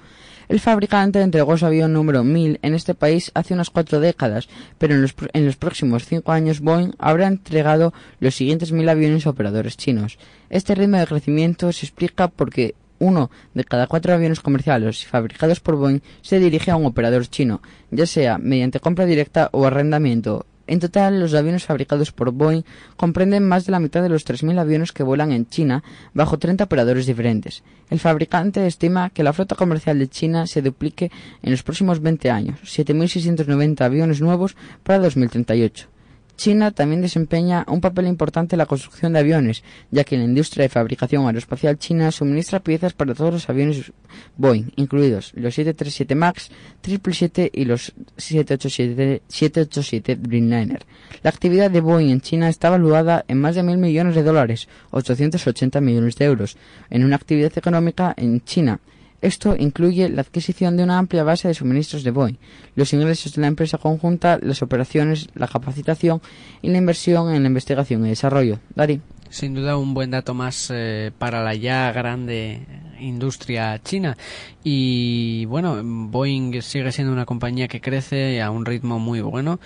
El 0.50 0.60
fabricante 0.60 1.22
entregó 1.22 1.56
su 1.60 1.68
avión 1.68 1.94
número 1.94 2.24
1000 2.24 2.58
en 2.63 2.74
este 2.74 2.96
país 2.96 3.29
hace 3.36 3.53
unas 3.53 3.70
cuatro 3.70 4.00
décadas, 4.00 4.50
pero 4.79 4.96
en 4.96 5.03
los, 5.46 5.56
próximos 5.58 6.08
cinco 6.08 6.32
años 6.32 6.60
Boeing 6.60 6.94
habrá 6.98 7.27
entregado 7.27 7.94
los 8.20 8.34
siguientes 8.34 8.72
mil 8.72 8.89
aviones 8.89 9.27
a 9.27 9.29
operadores 9.29 9.77
chinos. 9.77 10.18
Este 10.50 10.74
ritmo 10.74 10.98
de 10.98 11.06
crecimiento 11.06 11.72
se 11.72 11.86
explica 11.86 12.29
porque 12.29 12.74
uno 12.98 13.29
de 13.53 13.63
cada 13.63 13.86
cuatro 13.86 14.12
aviones 14.12 14.39
comerciales 14.39 15.06
fabricados 15.06 15.60
por 15.60 15.75
Boeing 15.75 16.01
se 16.24 16.39
dirige 16.39 16.72
a 16.72 16.77
un 16.77 16.88
operador 16.88 17.27
chino, 17.27 17.62
ya 17.91 18.08
sea 18.08 18.39
mediante 18.39 18.79
compra 18.79 19.06
directa 19.06 19.50
o 19.51 19.68
arrendamiento, 19.68 20.48
en 20.70 20.80
total, 20.80 21.20
los 21.20 21.34
aviones 21.34 21.66
fabricados 21.66 22.12
por 22.12 22.32
Boeing 22.32 22.62
comprenden 22.96 23.48
más 23.48 23.66
de 23.66 23.72
la 23.72 23.80
mitad 23.80 24.04
de 24.04 24.10
los 24.10 24.24
3.000 24.24 24.60
aviones 24.60 24.92
que 24.92 25.02
vuelan 25.02 25.32
en 25.32 25.48
China 25.48 25.84
bajo 26.14 26.38
30 26.38 26.64
operadores 26.64 27.08
diferentes. 27.08 27.64
El 27.90 28.00
fabricante 28.00 28.66
estima 28.68 29.10
que 29.10 29.24
la 29.24 29.34
flota 29.34 29.56
comercial 29.56 29.98
de 29.98 30.08
China 30.08 30.46
se 30.46 30.62
duplique 30.62 31.12
en 31.42 31.50
los 31.52 31.64
próximos 31.64 32.02
20 32.02 32.30
años, 32.30 32.60
7.690 32.64 33.82
aviones 33.82 34.22
nuevos 34.22 34.56
para 34.84 35.00
2038. 35.00 35.99
China 36.39 36.72
también 36.72 37.01
desempeña 37.01 37.65
un 37.67 37.81
papel 37.81 38.08
importante 38.08 38.55
en 38.55 38.60
la 38.60 38.65
construcción 38.65 39.12
de 39.12 39.19
aviones, 39.19 39.62
ya 39.91 40.05
que 40.05 40.17
la 40.17 40.24
industria 40.24 40.63
de 40.63 40.69
fabricación 40.69 41.25
aeroespacial 41.25 41.77
china 41.77 42.13
suministra 42.13 42.62
piezas 42.62 42.93
para 42.93 43.13
todos 43.13 43.34
los 43.34 43.50
aviones 43.50 43.91
Boeing, 44.38 44.72
incluidos 44.77 45.34
los 45.36 45.53
737 45.53 46.15
MAX, 46.15 46.50
777 46.81 47.51
y 47.53 47.65
los 47.65 47.93
787, 48.15 49.22
787 49.27 50.15
Dreamliner. 50.15 50.86
La 51.24 51.29
actividad 51.29 51.69
de 51.69 51.81
Boeing 51.81 52.10
en 52.10 52.22
China 52.22 52.48
está 52.48 52.69
valuada 52.69 53.25
en 53.27 53.41
más 53.41 53.55
de 53.55 53.63
mil 53.63 53.77
millones 53.77 54.15
de 54.15 54.24
dólares, 54.24 54.69
880 54.91 55.81
millones 55.81 56.15
de 56.15 56.24
euros, 56.24 56.55
en 56.89 57.03
una 57.03 57.17
actividad 57.17 57.51
económica 57.58 58.13
en 58.15 58.41
China 58.46 58.79
esto 59.22 59.56
incluye 59.58 60.10
la 60.10 60.22
adquisición 60.22 60.78
de 60.78 60.84
una 60.84 60.98
amplia 60.98 61.24
base 61.24 61.48
de 61.48 61.54
suministros 61.54 62.04
de 62.04 62.12
Boeing, 62.12 62.38
los 62.76 62.94
ingresos 62.94 63.34
de 63.34 63.42
la 63.42 63.48
empresa 63.48 63.78
conjunta, 63.78 64.40
las 64.42 64.62
operaciones, 64.62 65.28
la 65.36 65.48
capacitación 65.48 66.22
y 66.62 66.70
la 66.70 66.78
inversión 66.78 67.34
en 67.34 67.44
la 67.44 67.50
investigación 67.50 68.06
y 68.06 68.10
desarrollo. 68.10 68.60
Dari. 68.76 69.02
Sin 69.30 69.54
duda 69.54 69.78
un 69.78 69.94
buen 69.94 70.10
dato 70.10 70.34
más 70.34 70.72
eh, 70.74 71.12
para 71.18 71.44
la 71.44 71.54
ya 71.54 71.92
grande 71.92 72.66
industria 73.00 73.80
china. 73.84 74.18
Y 74.64 75.46
bueno, 75.46 75.82
Boeing 75.84 76.62
sigue 76.62 76.92
siendo 76.92 77.14
una 77.14 77.26
compañía 77.26 77.68
que 77.68 77.82
crece 77.82 78.42
a 78.42 78.50
un 78.50 78.66
ritmo 78.66 79.00
muy 79.00 79.22
bueno 79.22 79.60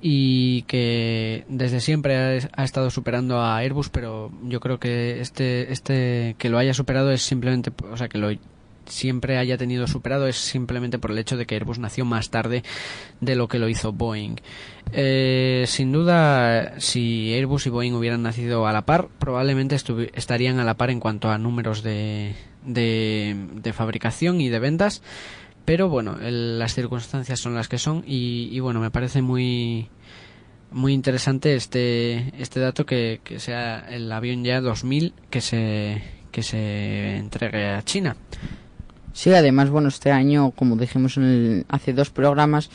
y 0.00 0.62
que 0.62 1.44
desde 1.48 1.80
siempre 1.80 2.16
ha, 2.52 2.64
estado 2.64 2.90
superando 2.90 3.40
a 3.40 3.56
Airbus, 3.56 3.88
pero 3.88 4.30
yo 4.44 4.60
creo 4.60 4.78
que 4.78 5.20
este, 5.20 5.72
este 5.72 6.36
que 6.38 6.50
lo 6.50 6.58
haya 6.58 6.74
superado 6.74 7.10
es 7.10 7.22
simplemente, 7.22 7.72
o 7.90 7.96
sea, 7.96 8.08
que 8.08 8.18
lo 8.18 8.30
siempre 8.88 9.38
haya 9.38 9.56
tenido 9.56 9.86
superado 9.86 10.26
es 10.26 10.36
simplemente 10.36 10.98
por 10.98 11.10
el 11.10 11.18
hecho 11.18 11.36
de 11.36 11.46
que 11.46 11.54
Airbus 11.54 11.78
nació 11.78 12.04
más 12.04 12.30
tarde 12.30 12.62
de 13.20 13.36
lo 13.36 13.48
que 13.48 13.58
lo 13.58 13.68
hizo 13.68 13.92
Boeing. 13.92 14.36
Eh, 14.92 15.64
sin 15.66 15.92
duda, 15.92 16.78
si 16.80 17.32
Airbus 17.34 17.66
y 17.66 17.70
Boeing 17.70 17.94
hubieran 17.94 18.22
nacido 18.22 18.66
a 18.66 18.72
la 18.72 18.86
par, 18.86 19.08
probablemente 19.18 19.76
estarían 20.14 20.58
a 20.58 20.64
la 20.64 20.74
par 20.74 20.90
en 20.90 21.00
cuanto 21.00 21.30
a 21.30 21.38
números 21.38 21.82
de, 21.82 22.34
de, 22.64 23.72
fabricación 23.72 24.40
y 24.40 24.48
de 24.48 24.58
ventas. 24.58 25.02
Pero 25.64 25.88
bueno, 25.88 26.16
las 26.20 26.74
circunstancias 26.74 27.40
son 27.40 27.54
las 27.54 27.68
que 27.68 27.78
son 27.78 28.04
y, 28.06 28.58
bueno, 28.60 28.80
me 28.80 28.90
parece 28.90 29.22
muy 29.22 29.88
muy 30.68 30.92
interesante 30.92 31.54
este 31.54 32.32
este 32.42 32.58
dato 32.58 32.84
que, 32.84 33.20
que 33.22 33.38
sea 33.38 33.86
el 33.88 34.10
avión 34.10 34.42
ya 34.42 34.60
2000 34.60 35.14
que 35.30 35.40
se 35.40 36.02
que 36.36 36.42
se 36.42 37.16
entregue 37.16 37.66
a 37.66 37.82
China. 37.82 38.14
Sí, 39.16 39.32
además, 39.32 39.70
bueno, 39.70 39.88
este 39.88 40.10
año, 40.10 40.50
como 40.50 40.76
dijimos 40.76 41.16
en 41.16 41.64
hace 41.70 41.94
dos 41.94 42.10
programas, 42.10 42.68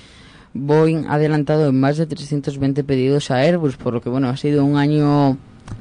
Boeing 0.55 1.05
ha 1.07 1.13
adelantado 1.13 1.71
más 1.71 1.97
de 1.97 2.07
320 2.07 2.83
pedidos 2.83 3.29
a 3.29 3.35
Airbus, 3.35 3.77
por 3.77 3.93
lo 3.93 4.01
que, 4.01 4.09
bueno, 4.09 4.27
ha 4.27 4.35
sido 4.37 4.65
un 4.65 4.75
año 4.75 5.37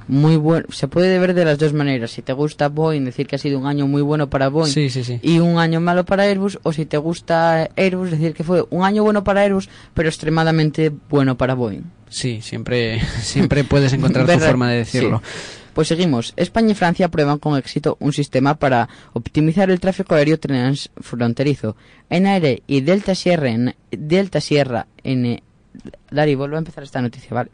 muy 0.07 0.37
bueno. 0.37 0.67
Se 0.71 0.87
puede 0.87 1.19
ver 1.19 1.33
de 1.33 1.47
las 1.47 1.57
dos 1.57 1.73
maneras. 1.73 2.11
Si 2.11 2.21
te 2.21 2.35
gusta 2.35 2.69
Boeing, 2.69 3.07
decir 3.07 3.27
que 3.27 3.37
ha 3.37 3.39
sido 3.39 3.59
un 3.59 3.67
año 3.67 3.87
muy 3.87 4.03
bueno 4.03 4.29
para 4.29 4.49
Boeing 4.49 4.71
y 5.23 5.39
un 5.39 5.59
año 5.59 5.81
malo 5.81 6.05
para 6.05 6.25
Airbus, 6.25 6.59
o 6.63 6.75
si 6.75 6.85
te 6.85 6.99
gusta 6.99 7.71
Airbus, 7.75 8.11
decir 8.11 8.35
que 8.35 8.45
fue 8.45 8.63
un 8.69 8.85
año 8.85 9.03
bueno 9.03 9.25
para 9.25 9.41
Airbus, 9.41 9.71
pero 9.95 10.11
extremadamente 10.11 10.93
bueno 11.09 11.39
para 11.39 11.55
Boeing. 11.55 11.85
Sí, 12.11 12.41
siempre, 12.43 13.01
siempre 13.23 13.65
puedes 13.65 13.95
encontrar 13.95 14.27
tu 14.27 14.39
forma 14.39 14.71
de 14.71 14.77
decirlo. 14.77 15.23
Pues 15.75 15.89
seguimos. 15.89 16.33
España 16.37 16.73
y 16.73 16.75
Francia 16.75 17.09
prueban 17.09 17.39
con 17.39 17.57
éxito 17.57 17.97
un 18.01 18.13
sistema 18.13 18.55
para 18.55 18.89
optimizar 19.13 19.71
el 19.71 19.81
tráfico 19.81 20.15
aéreo 20.15 20.39
transfronterizo. 20.39 21.77
En 22.09 22.27
aire 22.27 22.63
y 22.67 22.81
Delta 22.81 23.15
Sierra, 23.15 23.51
en 23.51 23.75
Delta 23.91 24.41
Sierra, 24.41 24.87
en... 25.05 25.43
Dari, 26.11 26.35
vuelvo 26.35 26.57
a 26.57 26.59
empezar 26.59 26.83
esta 26.83 27.01
noticia, 27.01 27.33
vale. 27.33 27.51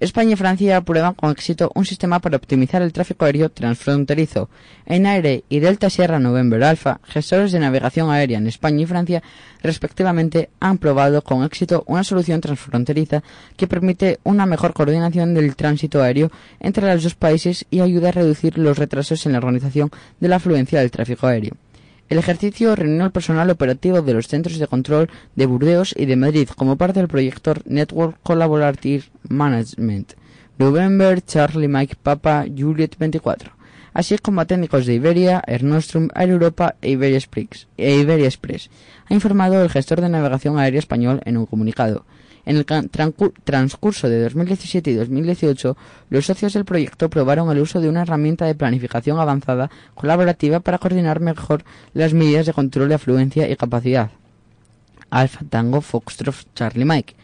España 0.00 0.32
y 0.32 0.36
Francia 0.36 0.78
aprueban 0.78 1.12
con 1.12 1.30
éxito 1.30 1.70
un 1.74 1.84
sistema 1.84 2.20
para 2.20 2.38
optimizar 2.38 2.80
el 2.80 2.92
tráfico 2.92 3.26
aéreo 3.26 3.50
transfronterizo. 3.50 4.48
En 4.86 5.04
Aire 5.04 5.44
y 5.50 5.60
Delta 5.60 5.90
Sierra 5.90 6.18
November 6.18 6.64
Alpha, 6.64 7.00
gestores 7.04 7.52
de 7.52 7.58
navegación 7.58 8.10
aérea 8.10 8.38
en 8.38 8.46
España 8.46 8.80
y 8.80 8.86
Francia, 8.86 9.22
respectivamente, 9.62 10.48
han 10.58 10.78
probado 10.78 11.20
con 11.20 11.44
éxito 11.44 11.84
una 11.86 12.02
solución 12.02 12.40
transfronteriza 12.40 13.22
que 13.58 13.66
permite 13.66 14.20
una 14.24 14.46
mejor 14.46 14.72
coordinación 14.72 15.34
del 15.34 15.54
tránsito 15.54 16.02
aéreo 16.02 16.30
entre 16.60 16.92
los 16.92 17.02
dos 17.02 17.14
países 17.14 17.66
y 17.70 17.80
ayuda 17.80 18.08
a 18.08 18.12
reducir 18.12 18.56
los 18.56 18.78
retrasos 18.78 19.26
en 19.26 19.32
la 19.32 19.38
organización 19.38 19.90
de 20.18 20.28
la 20.28 20.36
afluencia 20.36 20.80
del 20.80 20.90
tráfico 20.90 21.26
aéreo. 21.26 21.56
El 22.10 22.18
ejercicio 22.18 22.74
reunió 22.74 23.04
al 23.04 23.12
personal 23.12 23.50
operativo 23.50 24.02
de 24.02 24.14
los 24.14 24.26
centros 24.26 24.58
de 24.58 24.66
control 24.66 25.08
de 25.36 25.46
Burdeos 25.46 25.94
y 25.96 26.06
de 26.06 26.16
Madrid 26.16 26.48
como 26.56 26.76
parte 26.76 26.98
del 26.98 27.06
proyecto 27.06 27.54
Network 27.66 28.18
Collaborative 28.24 29.04
Management. 29.28 30.14
November, 30.58 31.22
Charlie 31.22 31.68
Mike 31.68 31.94
Papa, 32.02 32.46
Juliet 32.46 32.96
24, 32.98 33.52
así 33.94 34.18
como 34.18 34.40
a 34.40 34.44
técnicos 34.44 34.86
de 34.86 34.94
Iberia, 34.94 35.40
Air 35.46 35.62
Nostrum, 35.62 36.08
Air 36.16 36.30
Europa 36.30 36.74
e 36.82 36.90
Iberia, 36.90 37.20
e 37.76 37.94
Iberia 38.00 38.26
Express, 38.26 38.70
ha 39.08 39.14
informado 39.14 39.62
el 39.62 39.70
gestor 39.70 40.00
de 40.00 40.08
navegación 40.08 40.58
aérea 40.58 40.80
español 40.80 41.20
en 41.24 41.36
un 41.36 41.46
comunicado. 41.46 42.04
En 42.44 42.56
el 42.56 42.64
transcurso 42.64 44.08
de 44.08 44.22
2017 44.22 44.90
y 44.90 44.94
2018, 44.94 45.76
los 46.08 46.26
socios 46.26 46.52
del 46.54 46.64
proyecto 46.64 47.10
probaron 47.10 47.50
el 47.50 47.60
uso 47.60 47.80
de 47.80 47.88
una 47.88 48.02
herramienta 48.02 48.46
de 48.46 48.54
planificación 48.54 49.18
avanzada 49.18 49.70
colaborativa 49.94 50.60
para 50.60 50.78
coordinar 50.78 51.20
mejor 51.20 51.64
las 51.92 52.14
medidas 52.14 52.46
de 52.46 52.52
control 52.52 52.88
de 52.88 52.94
afluencia 52.94 53.50
y 53.50 53.56
capacidad. 53.56 54.10
Alpha 55.10 55.44
Tango 55.48 55.80
Foxtrot 55.80 56.54
Charlie 56.54 56.84
Mike 56.84 57.14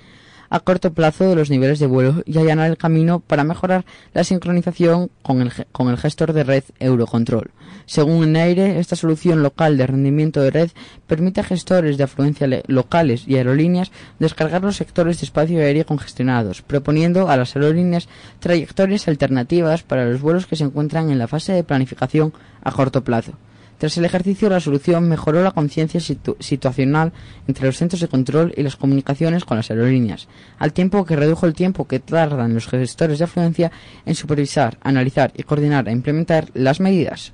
a 0.51 0.61
corto 0.61 0.93
plazo 0.93 1.25
de 1.25 1.37
los 1.37 1.51
niveles 1.51 1.79
de 1.79 1.87
vuelo 1.87 2.23
y 2.25 2.39
allanar 2.39 2.71
el 2.71 2.77
camino 2.77 3.21
para 3.21 3.45
mejorar 3.45 3.85
la 4.15 4.25
sincronización 4.25 5.11
con 5.23 5.43
el, 5.43 5.53
con 5.73 5.89
el 5.89 5.97
gestor 5.97 6.33
de 6.33 6.45
red 6.45 6.65
Eurocontrol. 6.79 7.51
Según 7.87 8.33
Neire, 8.33 8.81
esta 8.81 8.97
solución 8.97 9.43
local 9.43 9.77
de 9.77 9.87
rendimiento 9.87 10.41
de 10.41 10.51
red 10.51 10.71
permite 11.07 11.41
a 11.41 11.45
gestores 11.45 11.97
de 11.97 12.05
afluencia 12.05 12.49
locales 12.67 13.25
y 13.29 13.37
aerolíneas 13.37 13.93
descargar 14.19 14.63
los 14.63 14.77
sectores 14.77 15.21
de 15.21 15.27
espacio 15.27 15.61
aéreo 15.61 15.87
congestionados, 15.87 16.63
proponiendo 16.63 17.29
a 17.29 17.37
las 17.37 17.55
aerolíneas 17.55 18.09
trayectorias 18.41 19.07
alternativas 19.07 19.83
para 19.83 20.05
los 20.05 20.21
vuelos 20.21 20.47
que 20.47 20.57
se 20.57 20.65
encuentran 20.65 21.11
en 21.11 21.19
la 21.19 21.29
fase 21.29 21.53
de 21.53 21.65
planificación 21.65 22.33
a 22.63 22.73
corto 22.73 23.05
plazo. 23.05 23.35
Tras 23.79 23.99
el 23.99 24.05
ejercicio, 24.05 24.49
la 24.49 24.61
solución 24.61 25.09
mejoró 25.09 25.43
la 25.43 25.51
conciencia 25.51 26.01
situacional 26.01 27.13
entre 27.47 27.67
los 27.67 27.77
centros 27.77 28.01
de 28.01 28.09
control 28.09 28.55
y 28.57 28.63
las 28.63 28.77
comunicaciones 28.77 29.45
con 29.45 29.59
las 29.59 29.71
aerolíneas, 29.71 30.29
al 30.59 30.73
tiempo 30.73 31.05
que 31.05 31.17
redujo 31.17 31.47
el 31.47 31.55
tiempo 31.55 31.87
que 31.87 32.01
tardan 32.01 32.55
los 32.55 32.69
gestores 32.69 33.19
de 33.19 33.25
afluencia 33.25 33.71
en 34.07 34.15
supervisar, 34.15 34.79
analizar 34.83 35.33
y 35.37 35.43
coordinar 35.43 35.89
e 35.89 35.93
implementar 35.93 36.49
las 36.55 36.81
medidas. 36.81 37.33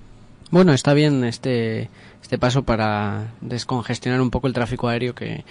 Bueno, 0.50 0.72
está 0.72 0.92
bien 0.92 1.24
este 1.24 1.88
este 2.22 2.38
paso 2.38 2.62
para 2.62 3.32
descongestionar 3.40 4.20
un 4.20 4.30
poco 4.30 4.46
el 4.46 4.52
tráfico 4.52 4.88
aéreo 4.88 5.14
que 5.14 5.44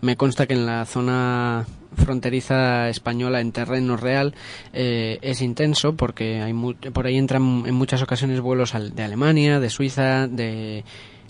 me 0.00 0.16
consta 0.16 0.46
que 0.46 0.54
en 0.54 0.66
la 0.66 0.84
zona 0.84 1.66
fronteriza 1.96 2.88
española 2.88 3.40
en 3.40 3.50
terreno 3.50 3.96
real 3.96 4.34
eh, 4.72 5.18
es 5.22 5.40
intenso 5.40 5.96
porque 5.96 6.40
hay 6.42 6.54
por 6.92 7.06
ahí 7.06 7.16
entran 7.16 7.64
en 7.66 7.74
muchas 7.74 8.02
ocasiones 8.02 8.40
vuelos 8.40 8.72
de 8.94 9.02
Alemania, 9.02 9.58
de 9.58 9.70
Suiza, 9.70 10.28
de 10.28 10.84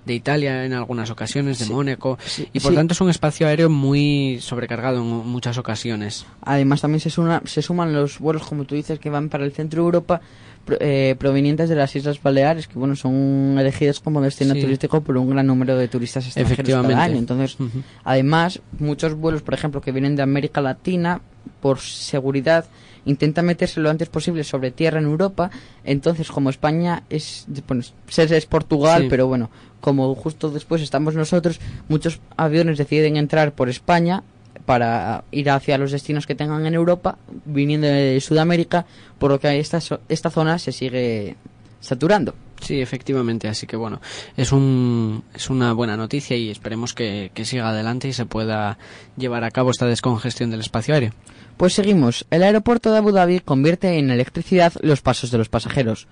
de 0.09 0.15
Italia 0.15 0.65
en 0.65 0.73
algunas 0.73 1.11
ocasiones, 1.11 1.61
de 1.61 1.67
Mónaco, 1.67 2.19
y 2.53 2.59
por 2.59 2.75
tanto 2.75 2.95
es 2.95 3.01
un 3.01 3.11
espacio 3.11 3.47
aéreo 3.47 3.71
muy 3.71 4.39
sobrecargado 4.41 4.99
en 4.99 5.07
muchas 5.07 5.59
ocasiones. 5.59 6.27
Además 6.43 6.81
también 6.81 7.01
se, 7.01 7.11
se 7.11 7.63
suman 7.63 7.93
los 7.93 8.19
vuelos, 8.19 8.43
como 8.43 8.65
tú 8.65 8.75
dices, 8.75 8.99
que 8.99 9.11
van 9.11 9.29
para 9.29 9.45
el 9.45 9.53
centro 9.53 9.83
de 9.83 9.87
Europa, 9.87 10.21
eh, 10.81 11.17
provenientes 11.19 11.69
de 11.69 11.75
las 11.75 11.95
Islas 11.97 12.23
Baleares, 12.23 12.69
que 12.69 12.79
bueno 12.79 12.97
son 12.97 13.57
elegidas 13.59 14.01
como 14.01 14.21
destino 14.21 14.55
turístico 14.55 15.01
por 15.01 15.17
un 15.17 15.31
gran 15.31 15.47
número 15.47 15.77
de 15.77 15.89
turistas 15.89 16.27
extranjeros 16.27 16.83
cada 16.87 17.03
año. 17.03 17.19
Entonces, 17.19 17.57
además, 18.05 18.61
muchos 18.79 19.15
vuelos, 19.15 19.43
por 19.43 19.55
ejemplo, 19.55 19.81
que 19.81 19.93
vienen 19.93 20.17
de 20.17 20.23
América 20.23 20.61
Latina, 20.61 21.21
por 21.61 21.79
seguridad, 21.79 22.67
intentan 23.05 23.47
meterse 23.47 23.81
lo 23.81 23.91
antes 23.91 24.09
posible 24.09 24.45
sobre 24.45 24.71
tierra 24.71 24.99
en 24.99 25.07
Europa. 25.07 25.51
Entonces, 25.85 26.29
como 26.31 26.51
España 26.51 27.05
es, 27.09 27.47
bueno, 27.67 27.83
es 28.17 28.47
Portugal, 28.47 29.07
pero 29.09 29.27
bueno, 29.27 29.51
como 29.81 30.15
justo 30.15 30.51
después 30.51 30.83
estamos 30.83 31.15
nosotros, 31.15 31.61
muchos 31.89 32.21
aviones 32.37 32.79
deciden 32.79 33.17
entrar 33.17 33.53
por 33.53 33.69
España 33.69 34.23
para 34.69 35.25
ir 35.31 35.49
hacia 35.49 35.79
los 35.79 35.93
destinos 35.93 36.27
que 36.27 36.35
tengan 36.35 36.67
en 36.67 36.75
Europa, 36.75 37.17
viniendo 37.47 37.87
de 37.87 38.21
Sudamérica, 38.21 38.85
por 39.19 39.31
lo 39.31 39.41
que 39.41 39.59
esta, 39.59 39.81
esta 40.11 40.29
zona 40.29 40.59
se 40.59 40.73
sigue 40.73 41.37
saturando. 41.81 42.35
Sí, 42.61 42.79
efectivamente, 42.79 43.49
así 43.49 43.67
que 43.67 43.77
bueno, 43.77 44.03
es, 44.37 44.53
un, 44.53 45.25
es 45.33 45.49
una 45.49 45.73
buena 45.73 45.97
noticia 45.97 46.37
y 46.37 46.51
esperemos 46.51 46.93
que, 46.93 47.31
que 47.33 47.47
siga 47.47 47.71
adelante 47.71 48.09
y 48.09 48.13
se 48.13 48.27
pueda 48.27 48.77
llevar 49.17 49.43
a 49.43 49.51
cabo 49.51 49.71
esta 49.71 49.87
descongestión 49.87 50.51
del 50.51 50.61
espacio 50.61 50.93
aéreo. 50.93 51.15
Pues 51.57 51.73
seguimos. 51.73 52.27
El 52.31 52.43
aeropuerto 52.43 52.93
de 52.93 52.99
Abu 52.99 53.13
Dhabi 53.13 53.41
convierte 53.41 53.99
en 53.99 54.11
electricidad 54.11 54.75
los 54.83 55.01
pasos 55.01 55.31
de 55.31 55.39
los 55.39 55.49
pasajeros. 55.49 56.09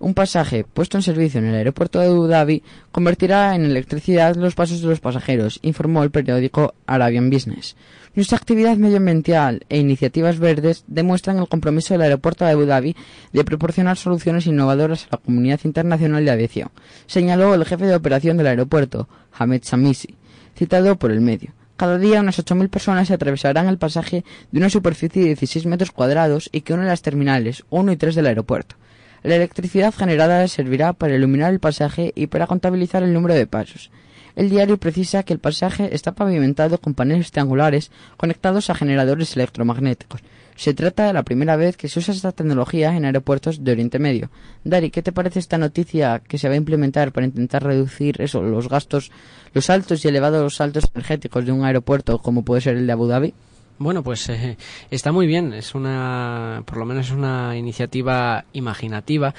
Un 0.00 0.14
pasaje 0.14 0.64
puesto 0.64 0.96
en 0.96 1.02
servicio 1.02 1.40
en 1.40 1.46
el 1.48 1.56
aeropuerto 1.56 2.00
de 2.00 2.06
Abu 2.06 2.26
Dhabi 2.26 2.62
convertirá 2.90 3.54
en 3.54 3.66
electricidad 3.66 4.34
los 4.34 4.54
pasos 4.54 4.80
de 4.80 4.88
los 4.88 4.98
pasajeros, 4.98 5.60
informó 5.60 6.02
el 6.02 6.10
periódico 6.10 6.72
Arabian 6.86 7.28
Business. 7.28 7.76
Nuestra 8.14 8.38
actividad 8.38 8.78
medioambiental 8.78 9.66
e 9.68 9.76
iniciativas 9.76 10.38
verdes 10.38 10.84
demuestran 10.86 11.36
el 11.36 11.48
compromiso 11.48 11.92
del 11.92 12.00
aeropuerto 12.00 12.46
de 12.46 12.52
Abu 12.52 12.64
Dhabi 12.64 12.96
de 13.34 13.44
proporcionar 13.44 13.98
soluciones 13.98 14.46
innovadoras 14.46 15.04
a 15.04 15.16
la 15.16 15.18
comunidad 15.18 15.60
internacional 15.64 16.24
de 16.24 16.30
aviación, 16.30 16.70
señaló 17.06 17.52
el 17.52 17.66
jefe 17.66 17.84
de 17.84 17.94
operación 17.94 18.38
del 18.38 18.46
aeropuerto, 18.46 19.06
Hamed 19.38 19.64
Samisi, 19.64 20.16
citado 20.56 20.96
por 20.96 21.10
el 21.10 21.20
medio. 21.20 21.52
Cada 21.76 21.98
día 21.98 22.20
unas 22.20 22.38
8.000 22.38 22.70
personas 22.70 23.10
atravesarán 23.10 23.68
el 23.68 23.76
pasaje 23.76 24.24
de 24.50 24.58
una 24.58 24.70
superficie 24.70 25.20
de 25.20 25.28
16 25.28 25.66
metros 25.66 25.90
cuadrados 25.90 26.48
y 26.52 26.62
que 26.62 26.72
une 26.72 26.86
las 26.86 27.02
terminales 27.02 27.64
1 27.68 27.92
y 27.92 27.96
3 27.98 28.14
del 28.14 28.26
aeropuerto. 28.26 28.76
La 29.22 29.36
electricidad 29.36 29.92
generada 29.92 30.48
servirá 30.48 30.94
para 30.94 31.14
iluminar 31.14 31.52
el 31.52 31.60
pasaje 31.60 32.12
y 32.14 32.28
para 32.28 32.46
contabilizar 32.46 33.02
el 33.02 33.12
número 33.12 33.34
de 33.34 33.46
pasos. 33.46 33.90
El 34.34 34.48
diario 34.48 34.78
precisa 34.78 35.22
que 35.24 35.32
el 35.32 35.38
pasaje 35.38 35.94
está 35.94 36.12
pavimentado 36.12 36.78
con 36.78 36.94
paneles 36.94 37.30
triangulares 37.30 37.90
conectados 38.16 38.70
a 38.70 38.74
generadores 38.74 39.36
electromagnéticos. 39.36 40.22
Se 40.56 40.74
trata 40.74 41.06
de 41.06 41.12
la 41.12 41.22
primera 41.22 41.56
vez 41.56 41.76
que 41.76 41.88
se 41.88 41.98
usa 41.98 42.14
esta 42.14 42.32
tecnología 42.32 42.96
en 42.96 43.04
aeropuertos 43.04 43.64
de 43.64 43.72
Oriente 43.72 43.98
Medio. 43.98 44.30
Dari, 44.64 44.90
¿qué 44.90 45.02
te 45.02 45.12
parece 45.12 45.38
esta 45.38 45.58
noticia 45.58 46.20
que 46.26 46.38
se 46.38 46.48
va 46.48 46.54
a 46.54 46.58
implementar 46.58 47.12
para 47.12 47.26
intentar 47.26 47.64
reducir 47.64 48.20
eso, 48.20 48.42
los 48.42 48.68
gastos, 48.68 49.10
los 49.52 49.68
altos 49.70 50.04
y 50.04 50.08
elevados 50.08 50.56
saltos 50.56 50.84
energéticos 50.94 51.44
de 51.44 51.52
un 51.52 51.64
aeropuerto 51.64 52.18
como 52.18 52.44
puede 52.44 52.60
ser 52.60 52.76
el 52.76 52.86
de 52.86 52.92
Abu 52.92 53.06
Dhabi? 53.06 53.34
Bueno, 53.80 54.02
pues 54.02 54.28
eh, 54.28 54.58
está 54.90 55.10
muy 55.10 55.26
bien. 55.26 55.54
Es 55.54 55.74
una, 55.74 56.62
por 56.66 56.76
lo 56.76 56.84
menos 56.84 57.06
es 57.06 57.12
una 57.12 57.56
iniciativa 57.56 58.44
imaginativa 58.52 59.34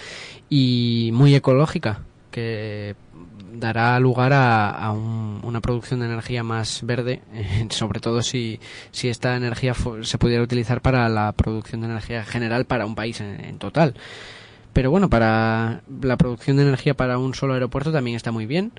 y 0.50 1.12
muy 1.14 1.36
ecológica 1.36 2.02
que 2.32 2.96
dará 3.54 4.00
lugar 4.00 4.34
a, 4.34 4.92
una 4.94 5.62
producción 5.62 6.00
de 6.00 6.08
energía 6.08 6.42
más 6.42 6.84
verde, 6.84 7.22
sobre 7.70 8.00
todo 8.00 8.24
si, 8.24 8.60
si 8.90 9.10
esta 9.10 9.36
energía 9.36 9.76
se 10.02 10.18
pudiera 10.18 10.42
utilizar 10.42 10.82
para 10.82 11.08
la 11.08 11.34
producción 11.34 11.82
de 11.82 11.88
energía 11.90 12.26
general 12.26 12.66
para 12.66 12.88
un 12.88 12.96
país 12.96 13.22
en, 13.22 13.60
total. 13.60 13.94
Pero 14.74 14.90
bueno, 14.90 15.08
para 15.08 15.84
la 16.02 16.18
producción 16.18 16.58
de 16.58 16.64
energía 16.64 16.96
para 16.96 17.20
un 17.20 17.36
solo 17.36 17.54
aeropuerto 17.54 17.92
también 17.92 18.16
está 18.16 18.32
muy 18.32 18.48
bien. 18.48 18.72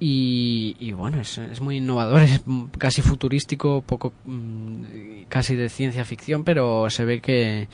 Y, 0.00 0.92
bueno, 0.92 1.20
es, 1.20 1.38
es, 1.38 1.60
muy 1.60 1.78
innovador, 1.78 2.20
es 2.22 2.42
casi 2.78 3.00
futurístico, 3.00 3.82
poco 3.82 4.12
mm, 4.24 5.24
casi 5.28 5.56
de 5.56 5.68
ciencia 5.68 6.04
ficción, 6.04 6.44
pero 6.44 6.90
se 6.90 7.04
ve 7.04 7.20
que, 7.20 7.68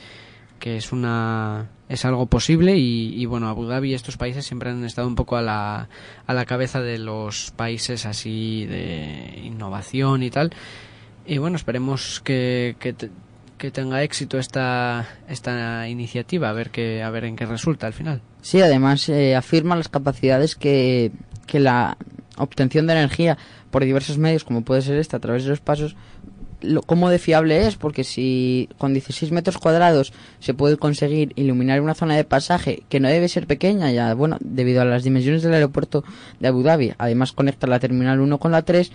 que 0.59 0.77
es 0.77 0.93
una 0.93 1.69
es 1.89 2.05
algo 2.05 2.27
posible 2.27 2.77
y, 2.77 3.25
bueno 3.25 3.49
Abu 3.49 3.65
Dhabi 3.65 3.91
y 3.91 3.93
estos 3.93 4.15
países 4.15 4.45
siempre 4.45 4.69
han 4.69 4.85
estado 4.85 5.09
un 5.09 5.15
poco 5.15 5.35
a 5.35 5.41
la, 5.41 5.89
a 6.25 6.33
la 6.33 6.45
cabeza 6.45 6.79
de 6.79 6.97
los 6.97 7.51
países 7.51 8.05
así 8.05 8.65
de 8.65 9.41
innovación 9.43 10.23
y 10.23 10.29
tal. 10.29 10.51
Y 11.25 11.37
bueno 11.37 11.57
esperemos 11.57 12.21
que, 12.21 12.77
que, 13.61 13.71
tenga 13.71 14.03
éxito 14.03 14.39
esta 14.39 15.07
esta 15.29 15.87
iniciativa 15.87 16.49
a 16.49 16.53
ver 16.53 16.71
que 16.71 17.03
a 17.03 17.09
ver 17.09 17.25
en 17.25 17.35
qué 17.35 17.45
resulta 17.45 17.87
al 17.87 17.93
final. 17.93 18.21
Sí 18.41 18.61
además 18.61 19.07
eh, 19.09 19.35
afirma 19.35 19.75
las 19.75 19.89
capacidades 19.89 20.55
que 20.55 21.11
que 21.45 21.59
la 21.59 21.97
obtención 22.37 22.87
de 22.87 22.93
energía 22.93 23.37
por 23.69 23.85
diversos 23.85 24.17
medios 24.17 24.43
como 24.43 24.63
puede 24.63 24.81
ser 24.81 24.97
esta 24.97 25.17
a 25.17 25.19
través 25.19 25.43
de 25.43 25.49
los 25.49 25.59
pasos 25.59 25.95
lo, 26.61 26.81
cómo 26.81 27.09
de 27.09 27.19
fiable 27.19 27.67
es, 27.67 27.75
porque 27.75 28.03
si 28.03 28.69
con 28.77 28.93
16 28.93 29.31
metros 29.31 29.57
cuadrados 29.57 30.13
se 30.39 30.53
puede 30.53 30.77
conseguir 30.77 31.33
iluminar 31.35 31.81
una 31.81 31.95
zona 31.95 32.15
de 32.15 32.23
pasaje 32.23 32.83
que 32.89 32.99
no 32.99 33.07
debe 33.07 33.27
ser 33.27 33.47
pequeña, 33.47 33.91
ya 33.91 34.13
bueno, 34.13 34.37
debido 34.39 34.81
a 34.81 34.85
las 34.85 35.03
dimensiones 35.03 35.43
del 35.43 35.53
aeropuerto 35.53 36.03
de 36.39 36.47
Abu 36.47 36.63
Dhabi, 36.63 36.93
además 36.97 37.31
conecta 37.31 37.67
la 37.67 37.79
terminal 37.79 38.19
1 38.19 38.37
con 38.37 38.51
la 38.51 38.61
3, 38.61 38.91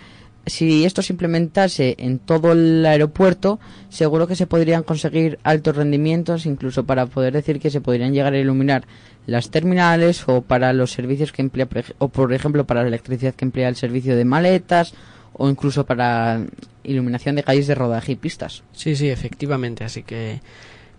si 0.47 0.85
esto 0.85 1.03
se 1.03 1.13
implementase 1.13 1.97
en 1.99 2.21
todo 2.21 2.53
el 2.53 2.87
aeropuerto, 2.87 3.59
seguro 3.89 4.27
que 4.27 4.37
se 4.37 4.47
podrían 4.47 4.85
conseguir 4.85 5.39
altos 5.43 5.77
rendimientos, 5.77 6.47
incluso 6.47 6.85
para 6.85 7.07
poder 7.07 7.33
decir 7.35 7.59
que 7.59 7.71
se 7.71 7.81
podrían 7.81 8.15
llegar 8.15 8.33
a 8.33 8.39
iluminar 8.39 8.87
las 9.27 9.51
terminales 9.51 10.29
o 10.29 10.43
para 10.43 10.73
los 10.73 10.93
servicios 10.93 11.33
que 11.33 11.43
emplea, 11.43 11.69
o 11.99 12.09
por 12.09 12.33
ejemplo 12.33 12.65
para 12.65 12.83
la 12.83 12.89
electricidad 12.89 13.35
que 13.35 13.45
emplea 13.45 13.69
el 13.69 13.77
servicio 13.77 14.17
de 14.17 14.25
maletas 14.25 14.95
o 15.33 15.51
incluso 15.51 15.85
para 15.85 16.47
iluminación 16.85 17.35
de 17.35 17.43
calles 17.43 17.67
de 17.67 17.75
rodaje 17.75 18.13
y 18.13 18.17
pistas. 18.17 18.63
Sí, 18.73 18.95
sí, 18.95 19.11
efectivamente, 19.11 19.85
así 19.85 20.05
que 20.05 20.41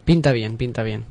pinta 0.04 0.34
bien, 0.34 0.58
pinta 0.58 0.84
bien. 0.84 1.06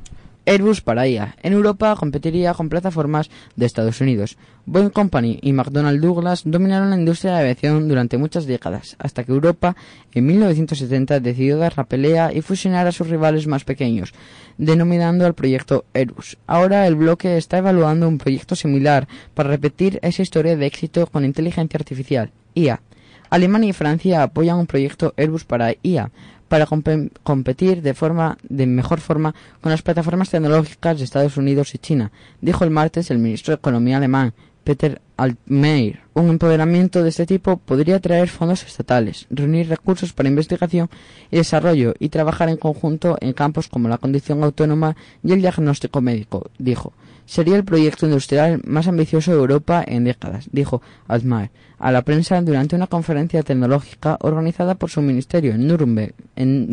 Airbus 0.47 0.79
para 0.79 1.05
IA. 1.09 1.35
En 1.43 1.51
Europa 1.51 1.93
competiría 1.97 2.53
con 2.53 2.69
plataformas 2.69 3.29
de 3.57 3.65
Estados 3.65 3.99
Unidos. 3.99 4.37
Boeing 4.65 4.91
Company 4.91 5.39
y 5.41 5.51
McDonnell 5.51 5.99
Douglas 5.99 6.43
dominaron 6.45 6.89
la 6.89 6.95
industria 6.95 7.33
de 7.33 7.39
aviación 7.41 7.89
durante 7.89 8.17
muchas 8.17 8.45
décadas, 8.45 8.95
hasta 8.97 9.25
que 9.25 9.33
Europa 9.33 9.75
en 10.13 10.25
1970 10.25 11.19
decidió 11.19 11.57
dar 11.57 11.73
la 11.75 11.83
pelea 11.83 12.31
y 12.33 12.41
fusionar 12.41 12.87
a 12.87 12.93
sus 12.93 13.09
rivales 13.09 13.45
más 13.45 13.65
pequeños, 13.65 14.13
denominando 14.57 15.25
al 15.25 15.35
proyecto 15.35 15.83
Airbus. 15.93 16.37
Ahora 16.47 16.87
el 16.87 16.95
bloque 16.95 17.35
está 17.35 17.57
evaluando 17.57 18.07
un 18.07 18.17
proyecto 18.17 18.55
similar 18.55 19.05
para 19.33 19.49
repetir 19.49 19.99
esa 20.01 20.21
historia 20.21 20.55
de 20.55 20.65
éxito 20.65 21.07
con 21.07 21.25
inteligencia 21.25 21.77
artificial, 21.77 22.31
IA. 22.55 22.81
Alemania 23.29 23.71
y 23.71 23.73
Francia 23.73 24.23
apoyan 24.23 24.57
un 24.57 24.67
proyecto 24.67 25.13
Airbus 25.17 25.43
para 25.43 25.75
IA 25.83 26.09
para 26.47 26.65
competir 26.65 27.81
de 27.81 27.93
forma 27.93 28.37
de 28.47 28.67
mejor 28.67 28.99
forma 28.99 29.35
con 29.61 29.71
las 29.71 29.81
plataformas 29.81 30.29
tecnológicas 30.29 30.97
de 30.97 31.03
Estados 31.03 31.37
Unidos 31.37 31.73
y 31.75 31.77
China, 31.77 32.11
dijo 32.41 32.63
el 32.63 32.71
martes 32.71 33.11
el 33.11 33.17
ministro 33.17 33.51
de 33.51 33.59
Economía 33.59 33.97
alemán 33.97 34.33
Peter 34.67 35.01
Altmaier. 35.15 36.01
Un 36.13 36.27
empoderamiento 36.27 37.01
de 37.01 37.07
este 37.07 37.25
tipo 37.25 37.55
podría 37.55 38.01
traer 38.01 38.27
fondos 38.27 38.65
estatales, 38.65 39.25
reunir 39.29 39.69
recursos 39.69 40.11
para 40.11 40.27
investigación 40.27 40.89
y 41.31 41.37
desarrollo 41.37 41.93
y 41.99 42.09
trabajar 42.09 42.49
en 42.49 42.57
conjunto 42.57 43.17
en 43.21 43.31
campos 43.31 43.69
como 43.69 43.87
la 43.87 43.97
condición 43.97 44.43
autónoma 44.43 44.97
y 45.23 45.31
el 45.31 45.39
diagnóstico 45.39 46.01
médico, 46.01 46.51
dijo. 46.57 46.91
Sería 47.27 47.57
el 47.57 47.65
proyecto 47.65 48.05
industrial 48.05 48.61
más 48.63 48.87
ambicioso 48.87 49.31
de 49.31 49.37
Europa 49.37 49.83
en 49.85 50.05
décadas, 50.05 50.47
dijo 50.53 50.81
Altmaier 51.09 51.51
a 51.77 51.91
la 51.91 52.01
prensa 52.01 52.41
durante 52.41 52.77
una 52.77 52.87
conferencia 52.87 53.43
tecnológica 53.43 54.17
organizada 54.21 54.75
por 54.75 54.89
su 54.89 55.01
ministerio 55.01 55.51
en 55.51 55.67
Nuremberg, 55.67 56.15
en 56.37 56.69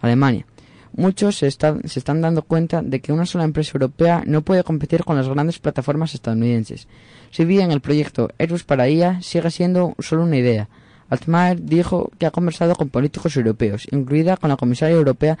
Alemania. 0.00 0.46
Muchos 0.94 1.36
se 1.36 1.46
están, 1.46 1.86
se 1.86 1.98
están 1.98 2.22
dando 2.22 2.42
cuenta 2.42 2.80
de 2.80 3.00
que 3.00 3.12
una 3.12 3.26
sola 3.26 3.44
empresa 3.44 3.72
europea 3.74 4.22
no 4.26 4.40
puede 4.40 4.64
competir 4.64 5.04
con 5.04 5.16
las 5.16 5.28
grandes 5.28 5.58
plataformas 5.58 6.14
estadounidenses. 6.14 6.88
Si 7.30 7.44
bien 7.44 7.70
el 7.70 7.82
proyecto 7.82 8.30
Airbus 8.38 8.64
para 8.64 8.88
IA 8.88 9.20
sigue 9.20 9.50
siendo 9.50 9.94
solo 9.98 10.24
una 10.24 10.38
idea, 10.38 10.70
Altmaier 11.10 11.62
dijo 11.62 12.10
que 12.18 12.24
ha 12.24 12.30
conversado 12.30 12.74
con 12.74 12.88
políticos 12.88 13.36
europeos, 13.36 13.86
incluida 13.90 14.38
con 14.38 14.48
la 14.48 14.56
comisaria 14.56 14.96
europea 14.96 15.38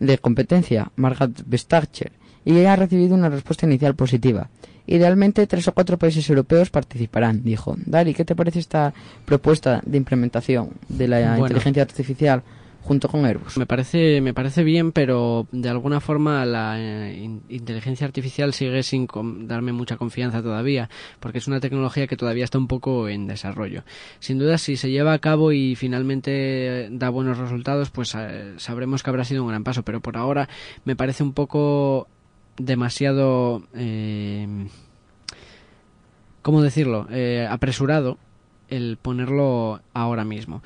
de 0.00 0.16
competencia, 0.16 0.90
Margaret 0.96 1.42
Vestager, 1.46 2.12
y 2.46 2.64
ha 2.64 2.76
recibido 2.76 3.14
una 3.14 3.28
respuesta 3.28 3.66
inicial 3.66 3.96
positiva. 3.96 4.48
Idealmente, 4.86 5.48
tres 5.48 5.66
o 5.66 5.72
cuatro 5.72 5.98
países 5.98 6.30
europeos 6.30 6.70
participarán, 6.70 7.42
dijo. 7.42 7.74
Dari, 7.84 8.14
¿qué 8.14 8.24
te 8.24 8.36
parece 8.36 8.60
esta 8.60 8.94
propuesta 9.24 9.82
de 9.84 9.98
implementación 9.98 10.70
de 10.88 11.08
la 11.08 11.38
inteligencia 11.38 11.82
artificial 11.82 12.44
junto 12.82 13.08
con 13.08 13.24
Airbus? 13.24 13.58
Me 13.58 13.66
parece, 13.66 14.20
me 14.20 14.32
parece 14.32 14.62
bien, 14.62 14.92
pero 14.92 15.48
de 15.50 15.68
alguna 15.68 15.98
forma 15.98 16.46
la 16.46 16.76
eh, 16.78 17.40
inteligencia 17.48 18.06
artificial 18.06 18.52
sigue 18.52 18.84
sin 18.84 19.08
darme 19.48 19.72
mucha 19.72 19.96
confianza 19.96 20.40
todavía, 20.40 20.88
porque 21.18 21.38
es 21.38 21.48
una 21.48 21.58
tecnología 21.58 22.06
que 22.06 22.16
todavía 22.16 22.44
está 22.44 22.58
un 22.58 22.68
poco 22.68 23.08
en 23.08 23.26
desarrollo. 23.26 23.82
Sin 24.20 24.38
duda, 24.38 24.56
si 24.56 24.76
se 24.76 24.92
lleva 24.92 25.14
a 25.14 25.18
cabo 25.18 25.50
y 25.50 25.74
finalmente 25.74 26.90
da 26.92 27.08
buenos 27.08 27.38
resultados, 27.38 27.90
pues 27.90 28.14
eh, 28.16 28.54
sabremos 28.58 29.02
que 29.02 29.10
habrá 29.10 29.24
sido 29.24 29.42
un 29.42 29.48
gran 29.48 29.64
paso, 29.64 29.82
pero 29.82 30.00
por 30.00 30.16
ahora 30.16 30.48
me 30.84 30.94
parece 30.94 31.24
un 31.24 31.32
poco 31.32 32.06
demasiado, 32.58 33.62
eh, 33.74 34.68
¿cómo 36.42 36.62
decirlo?, 36.62 37.06
eh, 37.10 37.46
apresurado 37.48 38.18
el 38.68 38.98
ponerlo 39.00 39.80
ahora 39.94 40.24
mismo. 40.24 40.62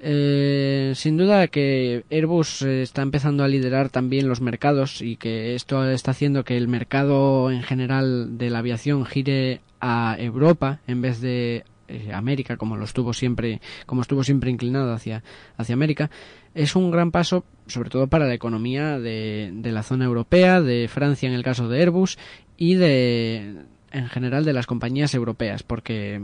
Eh, 0.00 0.92
sin 0.94 1.16
duda 1.16 1.48
que 1.48 2.04
Airbus 2.08 2.62
está 2.62 3.02
empezando 3.02 3.42
a 3.42 3.48
liderar 3.48 3.88
también 3.88 4.28
los 4.28 4.40
mercados 4.40 5.02
y 5.02 5.16
que 5.16 5.56
esto 5.56 5.84
está 5.90 6.12
haciendo 6.12 6.44
que 6.44 6.56
el 6.56 6.68
mercado 6.68 7.50
en 7.50 7.64
general 7.64 8.38
de 8.38 8.50
la 8.50 8.60
aviación 8.60 9.04
gire 9.04 9.60
a 9.80 10.14
Europa 10.16 10.78
en 10.86 11.02
vez 11.02 11.20
de 11.20 11.64
eh, 11.88 12.12
América 12.12 12.56
como 12.56 12.76
lo 12.76 12.84
estuvo 12.84 13.12
siempre 13.12 13.60
como 13.86 14.02
estuvo 14.02 14.22
siempre 14.22 14.50
inclinado 14.50 14.92
hacia 14.92 15.24
hacia 15.56 15.72
América 15.72 16.10
es 16.54 16.76
un 16.76 16.90
gran 16.90 17.10
paso, 17.10 17.44
sobre 17.66 17.90
todo 17.90 18.06
para 18.06 18.26
la 18.26 18.34
economía 18.34 18.98
de, 18.98 19.50
de 19.52 19.72
la 19.72 19.82
zona 19.82 20.04
europea, 20.04 20.60
de 20.60 20.88
Francia 20.88 21.28
en 21.28 21.34
el 21.34 21.42
caso 21.42 21.68
de 21.68 21.80
Airbus 21.80 22.18
y 22.56 22.74
de 22.74 23.56
en 23.90 24.08
general 24.08 24.44
de 24.44 24.52
las 24.52 24.66
compañías 24.66 25.14
europeas, 25.14 25.62
porque 25.62 26.20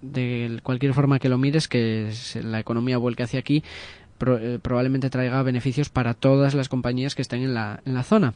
de 0.00 0.60
cualquier 0.62 0.94
forma 0.94 1.18
que 1.18 1.28
lo 1.28 1.38
mires, 1.38 1.68
que 1.68 2.10
la 2.42 2.60
economía 2.60 2.98
vuelque 2.98 3.22
hacia 3.22 3.40
aquí, 3.40 3.62
eh, 4.26 4.58
probablemente 4.62 5.10
traiga 5.10 5.42
beneficios 5.42 5.88
para 5.88 6.14
todas 6.14 6.54
las 6.54 6.68
compañías 6.68 7.14
que 7.14 7.22
estén 7.22 7.42
en 7.42 7.54
la, 7.54 7.80
en 7.84 7.94
la 7.94 8.02
zona. 8.02 8.34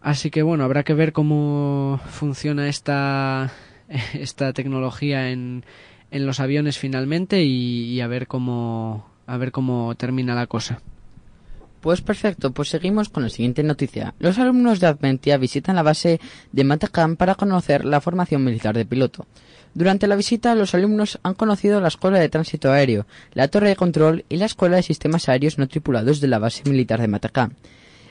Así 0.00 0.30
que 0.30 0.42
bueno, 0.42 0.64
habrá 0.64 0.82
que 0.82 0.94
ver 0.94 1.12
cómo 1.12 2.00
funciona 2.08 2.68
esta, 2.68 3.52
esta 4.14 4.52
tecnología 4.52 5.30
en, 5.30 5.64
en 6.10 6.26
los 6.26 6.40
aviones 6.40 6.78
finalmente 6.78 7.44
y, 7.44 8.00
a 8.00 8.06
ver 8.06 8.26
cómo 8.26 9.06
a 9.32 9.38
ver 9.38 9.50
cómo 9.50 9.94
termina 9.94 10.34
la 10.34 10.46
cosa. 10.46 10.82
Pues 11.80 12.02
perfecto, 12.02 12.50
pues 12.52 12.68
seguimos 12.68 13.08
con 13.08 13.22
la 13.22 13.30
siguiente 13.30 13.62
noticia. 13.62 14.14
Los 14.18 14.38
alumnos 14.38 14.78
de 14.78 14.88
Adventia 14.88 15.38
visitan 15.38 15.74
la 15.74 15.82
base 15.82 16.20
de 16.52 16.64
Matacam 16.64 17.16
para 17.16 17.34
conocer 17.34 17.86
la 17.86 18.02
formación 18.02 18.44
militar 18.44 18.76
de 18.76 18.84
piloto. 18.84 19.26
Durante 19.72 20.06
la 20.06 20.16
visita, 20.16 20.54
los 20.54 20.74
alumnos 20.74 21.18
han 21.22 21.32
conocido 21.32 21.80
la 21.80 21.88
Escuela 21.88 22.18
de 22.18 22.28
Tránsito 22.28 22.70
Aéreo, 22.70 23.06
la 23.32 23.48
Torre 23.48 23.70
de 23.70 23.76
Control 23.76 24.26
y 24.28 24.36
la 24.36 24.44
Escuela 24.44 24.76
de 24.76 24.82
Sistemas 24.82 25.30
Aéreos 25.30 25.56
No 25.56 25.66
Tripulados 25.66 26.20
de 26.20 26.28
la 26.28 26.38
base 26.38 26.68
militar 26.68 27.00
de 27.00 27.08
Matacam. 27.08 27.54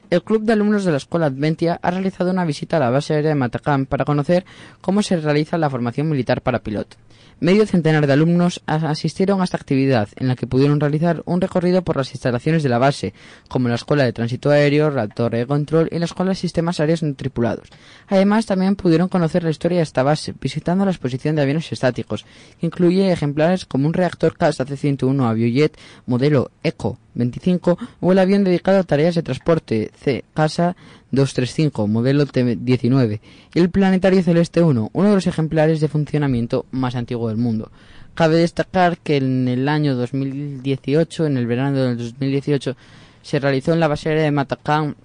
El 0.10 0.24
Club 0.24 0.42
de 0.42 0.54
Alumnos 0.54 0.86
de 0.86 0.92
la 0.92 0.98
Escuela 0.98 1.28
Adventia 1.28 1.80
ha 1.84 1.92
realizado 1.92 2.32
una 2.32 2.46
visita 2.46 2.78
a 2.78 2.80
la 2.80 2.90
base 2.90 3.14
aérea 3.14 3.30
de 3.30 3.36
Matacam 3.36 3.86
para 3.86 4.06
conocer 4.06 4.44
cómo 4.82 5.04
se 5.04 5.18
realiza 5.18 5.60
la 5.60 5.70
formación 5.70 6.10
militar 6.10 6.42
para 6.42 6.64
piloto. 6.64 6.98
Medio 7.42 7.66
centenar 7.66 8.06
de 8.06 8.14
alumnos 8.14 8.62
asistieron 8.68 9.42
a 9.42 9.46
esta 9.46 9.58
actividad, 9.58 10.10
en 10.18 10.28
la 10.28 10.36
que 10.36 10.46
pudieron 10.46 10.80
realizar 10.80 11.24
un 11.26 11.42
recorrido 11.42 11.82
por 11.82 11.98
las 11.98 12.12
instalaciones 12.12 12.62
de 12.62 12.70
la 12.70 12.78
base, 12.78 13.16
como 13.48 13.68
la 13.68 13.74
Escuela 13.74 14.04
de 14.04 14.14
Tránsito 14.14 14.52
Aéreo, 14.52 14.92
la 14.92 15.08
Torre 15.08 15.40
de 15.40 15.48
Control 15.48 15.90
y 15.92 15.98
la 15.98 16.06
Escuela 16.06 16.30
de 16.30 16.36
Sistemas 16.36 16.80
Aéreos 16.80 17.02
no 17.02 17.16
Tripulados. 17.16 17.68
Además, 18.08 18.46
también 18.46 18.76
pudieron 18.76 19.10
conocer 19.10 19.44
la 19.44 19.50
historia 19.50 19.78
de 19.78 19.84
esta 19.84 20.04
base, 20.04 20.36
visitando 20.40 20.86
la 20.86 20.92
exposición 20.92 21.36
de 21.36 21.42
aviones 21.42 21.72
estáticos, 21.72 22.28
que 22.60 22.68
incluye 22.68 23.12
ejemplares 23.12 23.66
como 23.66 23.88
un 23.88 23.94
reactor 23.94 24.38
CAS 24.38 24.62
AC-101 24.62 25.28
Aviojet 25.28 25.76
modelo 26.06 26.52
ECO 26.62 27.00
25 27.14 27.78
o 28.00 28.12
el 28.12 28.20
avión 28.20 28.44
dedicado 28.44 28.80
a 28.80 28.84
tareas 28.84 29.16
de 29.16 29.24
transporte 29.24 29.92
C 29.96 30.24
Casa 30.34 30.76
235 31.12 31.88
modelo 31.88 32.26
T19 32.26 33.20
y 33.54 33.60
el 33.60 33.70
planetario 33.70 34.24
celeste 34.24 34.62
1, 34.62 34.90
uno 34.94 35.10
de 35.10 35.16
los 35.16 35.28
ejemplares 35.28 35.82
de 35.82 35.88
funcionamiento 35.88 36.66
más 36.72 36.96
antiguo 36.96 37.28
del 37.28 37.38
mundo. 37.38 37.72
Cabe 38.14 38.38
destacar 38.38 38.98
que 38.98 39.18
en 39.18 39.48
el 39.48 39.70
año 39.70 39.96
2018, 39.96 41.28
en 41.28 41.38
el 41.38 41.48
verano 41.48 41.78
del 41.78 41.98
2018, 41.98 42.76
se 43.22 43.40
realizó 43.40 43.74
en 43.74 43.80
la 43.80 43.88
base 43.88 44.10
aérea 44.10 44.26
de 44.26 44.32
Matacán 44.32 44.96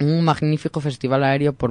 un 0.00 0.24
magnífico 0.24 0.80
festival 0.80 1.24
aéreo 1.24 1.52
por, 1.52 1.70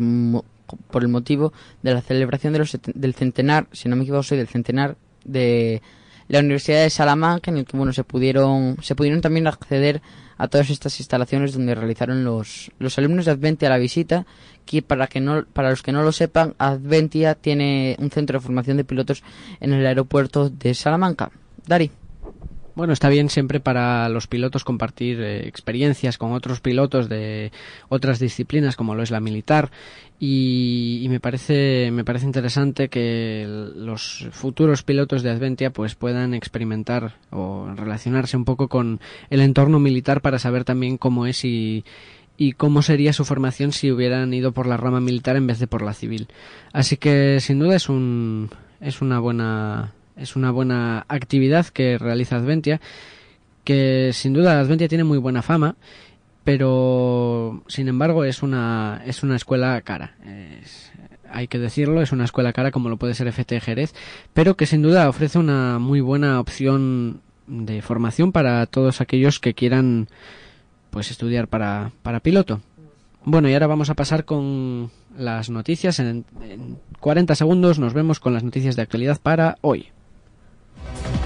por 0.92 1.02
el 1.02 1.08
motivo 1.08 1.54
de 1.82 1.94
la 1.94 2.02
celebración 2.02 2.54
del 2.54 3.16
centenar, 3.16 3.68
si 3.72 3.90
no 3.90 3.96
me 3.96 4.04
equivoco, 4.04 4.24
soy 4.24 4.38
del 4.38 4.48
centenar 4.48 4.96
de 5.26 5.82
la 6.30 6.40
Universidad 6.40 6.84
de 6.84 6.90
Salamanca, 6.90 7.52
en 7.52 7.58
el 7.58 7.66
que 7.66 7.76
bueno 7.76 7.92
se 7.92 8.04
pudieron 8.04 8.78
se 8.82 8.96
pudieron 8.96 9.20
también 9.20 9.48
acceder 9.48 10.02
a 10.38 10.48
todas 10.48 10.70
estas 10.70 10.98
instalaciones 11.00 11.54
donde 11.54 11.76
realizaron 11.76 12.24
los, 12.24 12.72
los 12.80 12.98
alumnos 12.98 13.26
de 13.26 13.32
Adventia 13.32 13.68
la 13.68 13.78
visita, 13.78 14.26
que 14.66 14.82
para 14.82 15.08
que 15.08 15.20
no 15.20 15.44
para 15.46 15.70
los 15.70 15.84
que 15.84 15.92
no 15.92 16.02
lo 16.02 16.14
sepan, 16.14 16.56
Adventia 16.60 17.36
tiene 17.36 17.98
un 18.00 18.10
centro 18.10 18.40
de 18.40 18.46
formación 18.46 18.78
de 18.78 18.86
pilotos 18.86 19.22
en 19.60 19.74
el 19.74 19.86
aeropuerto 19.86 20.50
de 20.50 20.74
Salamanca. 20.74 21.32
Dari. 21.68 21.92
Bueno, 22.76 22.94
está 22.94 23.10
bien 23.10 23.30
siempre 23.30 23.60
para 23.60 24.08
los 24.10 24.28
pilotos 24.28 24.64
compartir 24.64 25.22
eh, 25.22 25.48
experiencias 25.48 26.18
con 26.18 26.34
otros 26.34 26.62
pilotos 26.62 27.10
de 27.10 27.52
otras 27.90 28.20
disciplinas 28.20 28.76
como 28.76 28.96
lo 28.96 29.04
es 29.04 29.12
la 29.12 29.20
militar 29.20 29.72
y, 30.20 31.06
me 31.10 31.20
parece 31.20 31.92
me 31.92 32.04
parece 32.04 32.26
interesante 32.26 32.90
que 32.90 33.46
los 33.48 34.28
futuros 34.32 34.84
pilotos 34.84 35.24
de 35.24 35.32
Adventia 35.32 35.72
pues 35.72 35.96
puedan 35.96 36.34
experimentar 36.34 37.16
o 37.32 37.72
relacionarse 37.76 38.38
un 38.38 38.46
poco 38.46 38.68
con 38.68 39.00
el 39.30 39.42
entorno 39.42 39.80
militar 39.80 40.22
para 40.22 40.40
saber 40.40 40.64
también 40.64 40.98
cómo 40.98 41.26
es 41.26 41.44
y 41.46 41.84
y 42.38 42.54
cómo 42.54 42.82
sería 42.82 43.12
su 43.12 43.26
formación 43.26 43.74
si 43.74 43.92
hubieran 43.92 44.34
ido 44.34 44.54
por 44.54 44.66
la 44.66 44.78
rama 44.78 45.02
militar 45.02 45.36
en 45.36 45.46
vez 45.46 45.60
de 45.60 45.68
por 45.68 45.82
la 45.82 45.94
civil. 45.94 46.30
Así 46.72 46.96
que 46.96 47.40
sin 47.42 47.60
duda 47.60 47.76
es 47.76 47.90
un 47.90 48.50
es 48.80 49.02
una 49.02 49.20
buena 49.20 49.92
es 50.20 50.36
una 50.36 50.52
buena 50.52 51.06
actividad 51.08 51.66
que 51.68 51.98
realiza 51.98 52.36
Adventia, 52.36 52.82
que 53.64 54.12
sin 54.14 54.34
duda 54.34 54.60
Adventia 54.60 54.88
tiene 54.88 55.04
muy 55.04 55.18
buena 55.18 55.42
fama, 55.42 55.76
pero 56.44 57.64
sin 57.68 57.88
embargo 57.88 58.24
es 58.26 58.44
una, 58.44 59.02
es 59.06 59.24
una 59.24 59.36
escuela 59.36 59.80
cara. 59.82 60.16
hay 61.32 61.48
que 61.48 61.60
decirlo, 61.60 62.02
es 62.02 62.12
una 62.12 62.26
escuela 62.26 62.54
cara 62.54 62.72
como 62.72 62.90
lo 62.90 62.98
puede 62.98 63.14
ser 63.14 63.28
FT 63.28 63.60
Jerez, 63.62 63.94
pero 64.34 64.56
que 64.56 64.66
sin 64.66 64.82
duda 64.82 65.10
ofrece 65.10 65.40
una 65.40 65.80
muy 65.80 66.02
buena 66.02 66.40
opción 66.40 67.22
de 67.48 67.82
formación 67.82 68.32
para 68.32 68.66
todos 68.66 69.02
aquellos 69.02 69.40
que 69.40 69.54
quieran 69.54 70.08
pues 70.90 71.12
estudiar 71.12 71.48
para, 71.48 71.92
para 72.04 72.20
piloto. 72.20 72.62
Bueno, 73.24 73.50
y 73.50 73.54
ahora 73.54 73.68
vamos 73.68 73.90
a 73.90 73.96
pasar 73.96 74.26
con 74.26 74.92
las 75.18 75.50
noticias. 75.50 76.00
en 76.00 76.26
40 77.00 77.36
segundos 77.36 77.78
nos 77.80 77.94
vemos 77.94 78.20
con 78.20 78.34
las 78.34 78.44
noticias 78.44 78.76
de 78.76 78.82
actualidad 78.82 79.20
para 79.22 79.58
hoy. 79.62 79.90
Bye. 80.86 81.19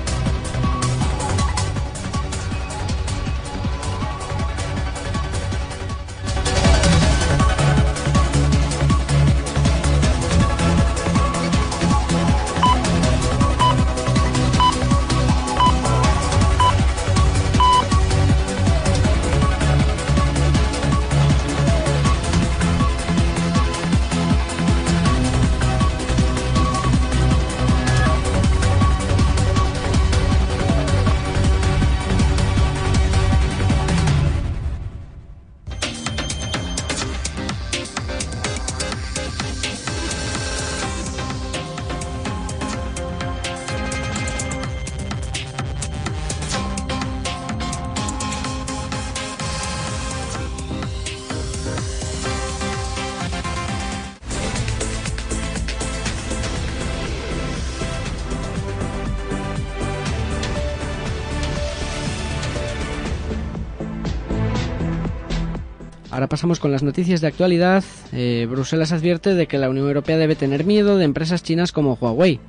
Ahora 66.24 66.30
pasamos 66.30 66.62
con 66.62 66.72
las 66.72 66.84
noticias 66.84 67.20
de 67.20 67.28
actualidad. 67.28 67.84
Eh, 68.14 68.48
Bruselas 68.50 68.94
advierte 68.94 69.36
de 69.36 69.46
que 69.46 69.58
la 69.58 69.70
Unión 69.70 69.88
Europea 69.88 70.16
debe 70.16 70.38
tener 70.38 70.64
miedo 70.64 70.98
de 70.98 71.04
empresas 71.04 71.44
chinas 71.44 71.74
como 71.74 71.98
Huawei. 72.00 72.40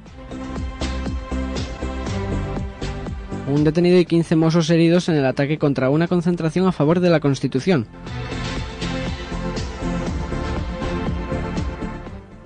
Un 3.53 3.65
detenido 3.65 3.99
y 3.99 4.05
15 4.05 4.37
mozos 4.37 4.71
heridos 4.71 5.09
en 5.09 5.17
el 5.17 5.27
ataque 5.27 5.59
contra 5.59 5.91
una 5.91 6.07
concentración 6.07 6.69
a 6.69 6.71
favor 6.71 7.01
de 7.01 7.11
la 7.11 7.19
Constitución. 7.19 7.89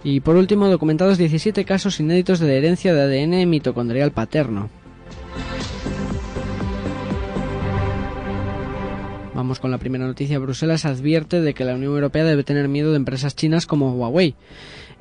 Y 0.02 0.20
por 0.20 0.36
último, 0.36 0.68
documentados 0.68 1.18
17 1.18 1.66
casos 1.66 2.00
inéditos 2.00 2.40
de 2.40 2.56
herencia 2.56 2.94
de 2.94 3.02
ADN 3.02 3.50
mitocondrial 3.50 4.12
paterno. 4.12 4.70
Vamos 9.38 9.60
con 9.60 9.70
la 9.70 9.78
primera 9.78 10.04
noticia. 10.04 10.40
Bruselas 10.40 10.84
advierte 10.84 11.40
de 11.40 11.54
que 11.54 11.64
la 11.64 11.76
Unión 11.76 11.94
Europea 11.94 12.24
debe 12.24 12.42
tener 12.42 12.66
miedo 12.66 12.90
de 12.90 12.96
empresas 12.96 13.36
chinas 13.36 13.66
como 13.66 13.94
Huawei. 13.94 14.34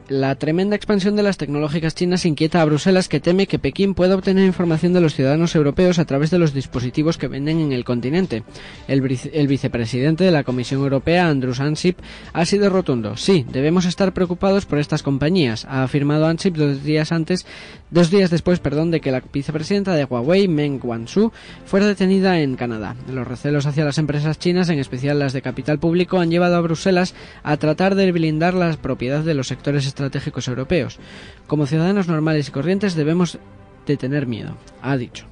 La 0.09 0.35
tremenda 0.35 0.77
expansión 0.77 1.17
de 1.17 1.23
las 1.23 1.35
tecnológicas 1.35 1.93
chinas 1.93 2.25
inquieta 2.25 2.61
a 2.61 2.65
Bruselas 2.65 3.09
que 3.09 3.19
teme 3.19 3.45
que 3.45 3.59
Pekín 3.59 3.93
pueda 3.93 4.15
obtener 4.15 4.45
información 4.45 4.93
de 4.93 5.01
los 5.01 5.13
ciudadanos 5.13 5.53
europeos 5.53 5.99
a 5.99 6.05
través 6.05 6.31
de 6.31 6.39
los 6.39 6.53
dispositivos 6.53 7.17
que 7.17 7.27
venden 7.27 7.59
en 7.59 7.73
el 7.73 7.83
continente. 7.83 8.43
El, 8.87 9.01
vicepresidente 9.01 10.23
de 10.23 10.31
la 10.31 10.45
Comisión 10.45 10.81
Europea, 10.81 11.27
Andrus 11.27 11.59
Ansip, 11.59 11.99
ha 12.31 12.45
sido 12.45 12.69
rotundo. 12.69 13.17
Sí, 13.17 13.45
debemos 13.51 13.83
estar 13.83 14.13
preocupados 14.13 14.65
por 14.65 14.79
estas 14.79 15.03
compañías, 15.03 15.65
ha 15.65 15.83
afirmado 15.83 16.25
Ansip 16.27 16.55
dos 16.55 16.85
días 16.85 17.11
antes, 17.11 17.45
dos 17.91 18.09
días 18.09 18.29
después, 18.29 18.59
perdón, 18.59 18.91
de 18.91 19.01
que 19.01 19.11
la 19.11 19.21
vicepresidenta 19.33 19.93
de 19.93 20.05
Huawei, 20.05 20.47
Meng 20.47 20.79
Wanzhou, 20.81 21.33
fuera 21.65 21.85
detenida 21.85 22.39
en 22.39 22.55
Canadá. 22.55 22.95
Los 23.11 23.27
recelos 23.27 23.65
hacia 23.65 23.83
las 23.83 23.97
empresas 23.97 24.39
chinas, 24.39 24.69
en 24.69 24.79
especial 24.79 25.19
las 25.19 25.33
de 25.33 25.41
capital 25.41 25.79
público, 25.79 26.19
han 26.19 26.31
llevado 26.31 26.55
a 26.55 26.61
Bruselas 26.61 27.13
a 27.43 27.57
tratar 27.57 27.95
de 27.95 28.09
blindar 28.13 28.53
la 28.53 28.71
propiedad 28.77 29.21
de 29.21 29.33
los 29.33 29.47
sectores 29.47 29.85
estratégicos 29.97 30.47
europeos. 30.47 30.99
Como 31.47 31.65
ciudadanos 31.65 32.07
normales 32.07 32.47
y 32.47 32.51
corrientes 32.51 32.95
debemos 32.95 33.39
de 33.87 33.97
tener 33.97 34.27
miedo, 34.27 34.55
ha 34.81 34.95
dicho. 34.95 35.25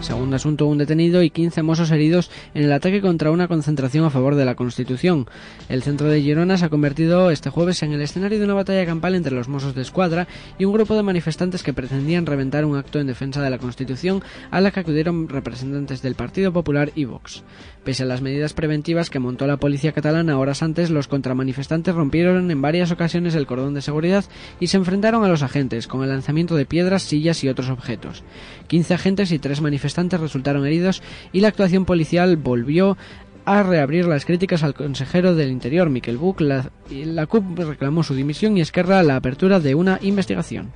Segundo 0.00 0.36
asunto, 0.36 0.66
un 0.66 0.78
detenido 0.78 1.22
y 1.22 1.28
15 1.28 1.62
mozos 1.62 1.90
heridos 1.90 2.30
en 2.54 2.64
el 2.64 2.72
ataque 2.72 3.02
contra 3.02 3.30
una 3.30 3.48
concentración 3.48 4.06
a 4.06 4.10
favor 4.10 4.34
de 4.34 4.46
la 4.46 4.54
Constitución. 4.54 5.28
El 5.68 5.82
centro 5.82 6.08
de 6.08 6.22
Girona 6.22 6.56
se 6.56 6.64
ha 6.64 6.70
convertido 6.70 7.30
este 7.30 7.50
jueves 7.50 7.82
en 7.82 7.92
el 7.92 8.00
escenario 8.00 8.38
de 8.38 8.46
una 8.46 8.54
batalla 8.54 8.86
campal 8.86 9.14
entre 9.14 9.34
los 9.34 9.48
mozos 9.48 9.74
de 9.74 9.82
escuadra 9.82 10.26
y 10.58 10.64
un 10.64 10.72
grupo 10.72 10.96
de 10.96 11.02
manifestantes 11.02 11.62
que 11.62 11.74
pretendían 11.74 12.24
reventar 12.24 12.64
un 12.64 12.78
acto 12.78 12.98
en 12.98 13.08
defensa 13.08 13.42
de 13.42 13.50
la 13.50 13.58
Constitución 13.58 14.22
a 14.50 14.62
la 14.62 14.70
que 14.70 14.80
acudieron 14.80 15.28
representantes 15.28 16.00
del 16.00 16.14
Partido 16.14 16.50
Popular 16.50 16.92
y 16.94 17.04
Vox. 17.04 17.44
Pese 17.84 18.02
a 18.02 18.06
las 18.06 18.22
medidas 18.22 18.54
preventivas 18.54 19.10
que 19.10 19.18
montó 19.18 19.46
la 19.46 19.58
policía 19.58 19.92
catalana 19.92 20.38
horas 20.38 20.62
antes, 20.62 20.90
los 20.90 21.08
contramanifestantes 21.08 21.94
rompieron 21.94 22.50
en 22.50 22.62
varias 22.62 22.90
ocasiones 22.90 23.34
el 23.34 23.46
cordón 23.46 23.74
de 23.74 23.82
seguridad 23.82 24.24
y 24.60 24.68
se 24.68 24.78
enfrentaron 24.78 25.24
a 25.24 25.28
los 25.28 25.42
agentes 25.42 25.86
con 25.86 26.02
el 26.02 26.08
lanzamiento 26.08 26.56
de 26.56 26.66
piedras, 26.66 27.02
sillas 27.02 27.44
y 27.44 27.48
otros 27.48 27.68
objetos. 27.68 28.22
15 28.68 28.94
agentes 28.94 29.32
y 29.32 29.38
tres 29.38 29.60
manifestantes 29.60 29.89
resultaron 29.94 30.66
heridos 30.66 31.02
y 31.32 31.40
la 31.40 31.48
actuación 31.48 31.84
policial 31.84 32.36
volvió 32.36 32.96
a 33.44 33.62
reabrir 33.62 34.06
las 34.06 34.24
críticas 34.24 34.62
al 34.62 34.74
consejero 34.74 35.34
del 35.34 35.50
Interior, 35.50 35.90
Miquel 35.90 36.18
Buch. 36.18 36.40
La, 36.40 36.70
la 36.90 37.26
CUP 37.26 37.58
reclamó 37.58 38.02
su 38.02 38.14
dimisión 38.14 38.56
y 38.56 38.60
Esquerra 38.60 39.02
la 39.02 39.16
apertura 39.16 39.60
de 39.60 39.74
una 39.74 39.98
investigación. 40.02 40.72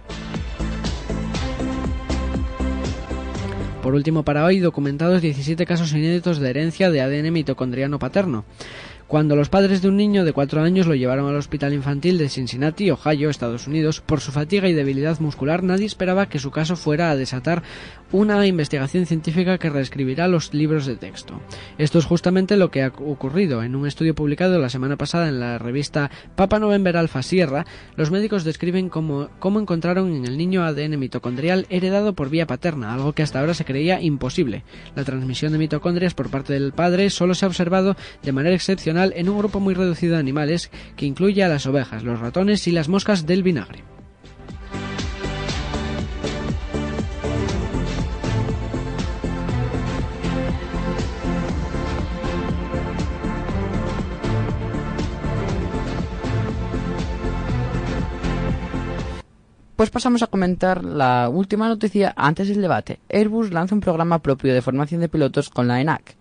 Por 3.84 3.94
último, 3.94 4.24
para 4.24 4.46
hoy, 4.46 4.60
documentados 4.60 5.20
17 5.20 5.66
casos 5.66 5.92
inéditos 5.92 6.38
de 6.38 6.48
herencia 6.48 6.90
de 6.90 7.02
ADN 7.02 7.30
mitocondriano 7.30 7.98
paterno. 7.98 8.46
Cuando 9.06 9.36
los 9.36 9.50
padres 9.50 9.82
de 9.82 9.88
un 9.88 9.96
niño 9.96 10.24
de 10.24 10.32
cuatro 10.32 10.62
años 10.62 10.86
lo 10.86 10.94
llevaron 10.94 11.28
al 11.28 11.36
hospital 11.36 11.74
infantil 11.74 12.16
de 12.16 12.30
Cincinnati, 12.30 12.90
Ohio, 12.90 13.28
Estados 13.28 13.66
Unidos, 13.66 14.00
por 14.00 14.20
su 14.20 14.32
fatiga 14.32 14.68
y 14.68 14.72
debilidad 14.72 15.20
muscular, 15.20 15.62
nadie 15.62 15.84
esperaba 15.84 16.28
que 16.28 16.38
su 16.38 16.50
caso 16.50 16.74
fuera 16.74 17.10
a 17.10 17.16
desatar 17.16 17.62
una 18.12 18.46
investigación 18.46 19.06
científica 19.06 19.58
que 19.58 19.70
reescribirá 19.70 20.26
los 20.26 20.54
libros 20.54 20.86
de 20.86 20.96
texto. 20.96 21.40
Esto 21.78 21.98
es 21.98 22.06
justamente 22.06 22.56
lo 22.56 22.70
que 22.70 22.82
ha 22.82 22.88
ocurrido. 22.88 23.62
En 23.62 23.76
un 23.76 23.86
estudio 23.86 24.14
publicado 24.14 24.58
la 24.58 24.68
semana 24.68 24.96
pasada 24.96 25.28
en 25.28 25.38
la 25.38 25.58
revista 25.58 26.10
Papa 26.34 26.58
November 26.58 26.96
Alpha 26.96 27.22
Sierra, 27.22 27.66
los 27.96 28.10
médicos 28.10 28.44
describen 28.44 28.88
cómo, 28.88 29.28
cómo 29.38 29.60
encontraron 29.60 30.14
en 30.14 30.24
el 30.24 30.38
niño 30.38 30.64
ADN 30.64 30.98
mitocondrial 30.98 31.66
heredado 31.68 32.14
por 32.14 32.30
vía 32.30 32.46
paterna, 32.46 32.94
algo 32.94 33.12
que 33.12 33.22
hasta 33.22 33.40
ahora 33.40 33.54
se 33.54 33.64
creía 33.64 34.00
imposible. 34.00 34.64
La 34.94 35.04
transmisión 35.04 35.52
de 35.52 35.58
mitocondrias 35.58 36.14
por 36.14 36.30
parte 36.30 36.54
del 36.54 36.72
padre 36.72 37.10
solo 37.10 37.34
se 37.34 37.44
ha 37.44 37.48
observado 37.48 37.96
de 38.22 38.32
manera 38.32 38.54
excepcional 38.54 39.03
en 39.14 39.28
un 39.28 39.38
grupo 39.38 39.60
muy 39.60 39.74
reducido 39.74 40.14
de 40.14 40.20
animales 40.20 40.70
que 40.96 41.06
incluye 41.06 41.44
a 41.44 41.48
las 41.48 41.66
ovejas, 41.66 42.02
los 42.04 42.20
ratones 42.20 42.66
y 42.66 42.72
las 42.72 42.88
moscas 42.88 43.26
del 43.26 43.42
vinagre. 43.42 43.84
Pues 59.76 59.90
pasamos 59.90 60.22
a 60.22 60.28
comentar 60.28 60.82
la 60.82 61.28
última 61.28 61.68
noticia 61.68 62.14
antes 62.16 62.48
del 62.48 62.62
debate. 62.62 63.00
Airbus 63.10 63.50
lanza 63.50 63.74
un 63.74 63.82
programa 63.82 64.20
propio 64.20 64.54
de 64.54 64.62
formación 64.62 65.02
de 65.02 65.10
pilotos 65.10 65.50
con 65.50 65.68
la 65.68 65.78
ENAC. 65.80 66.16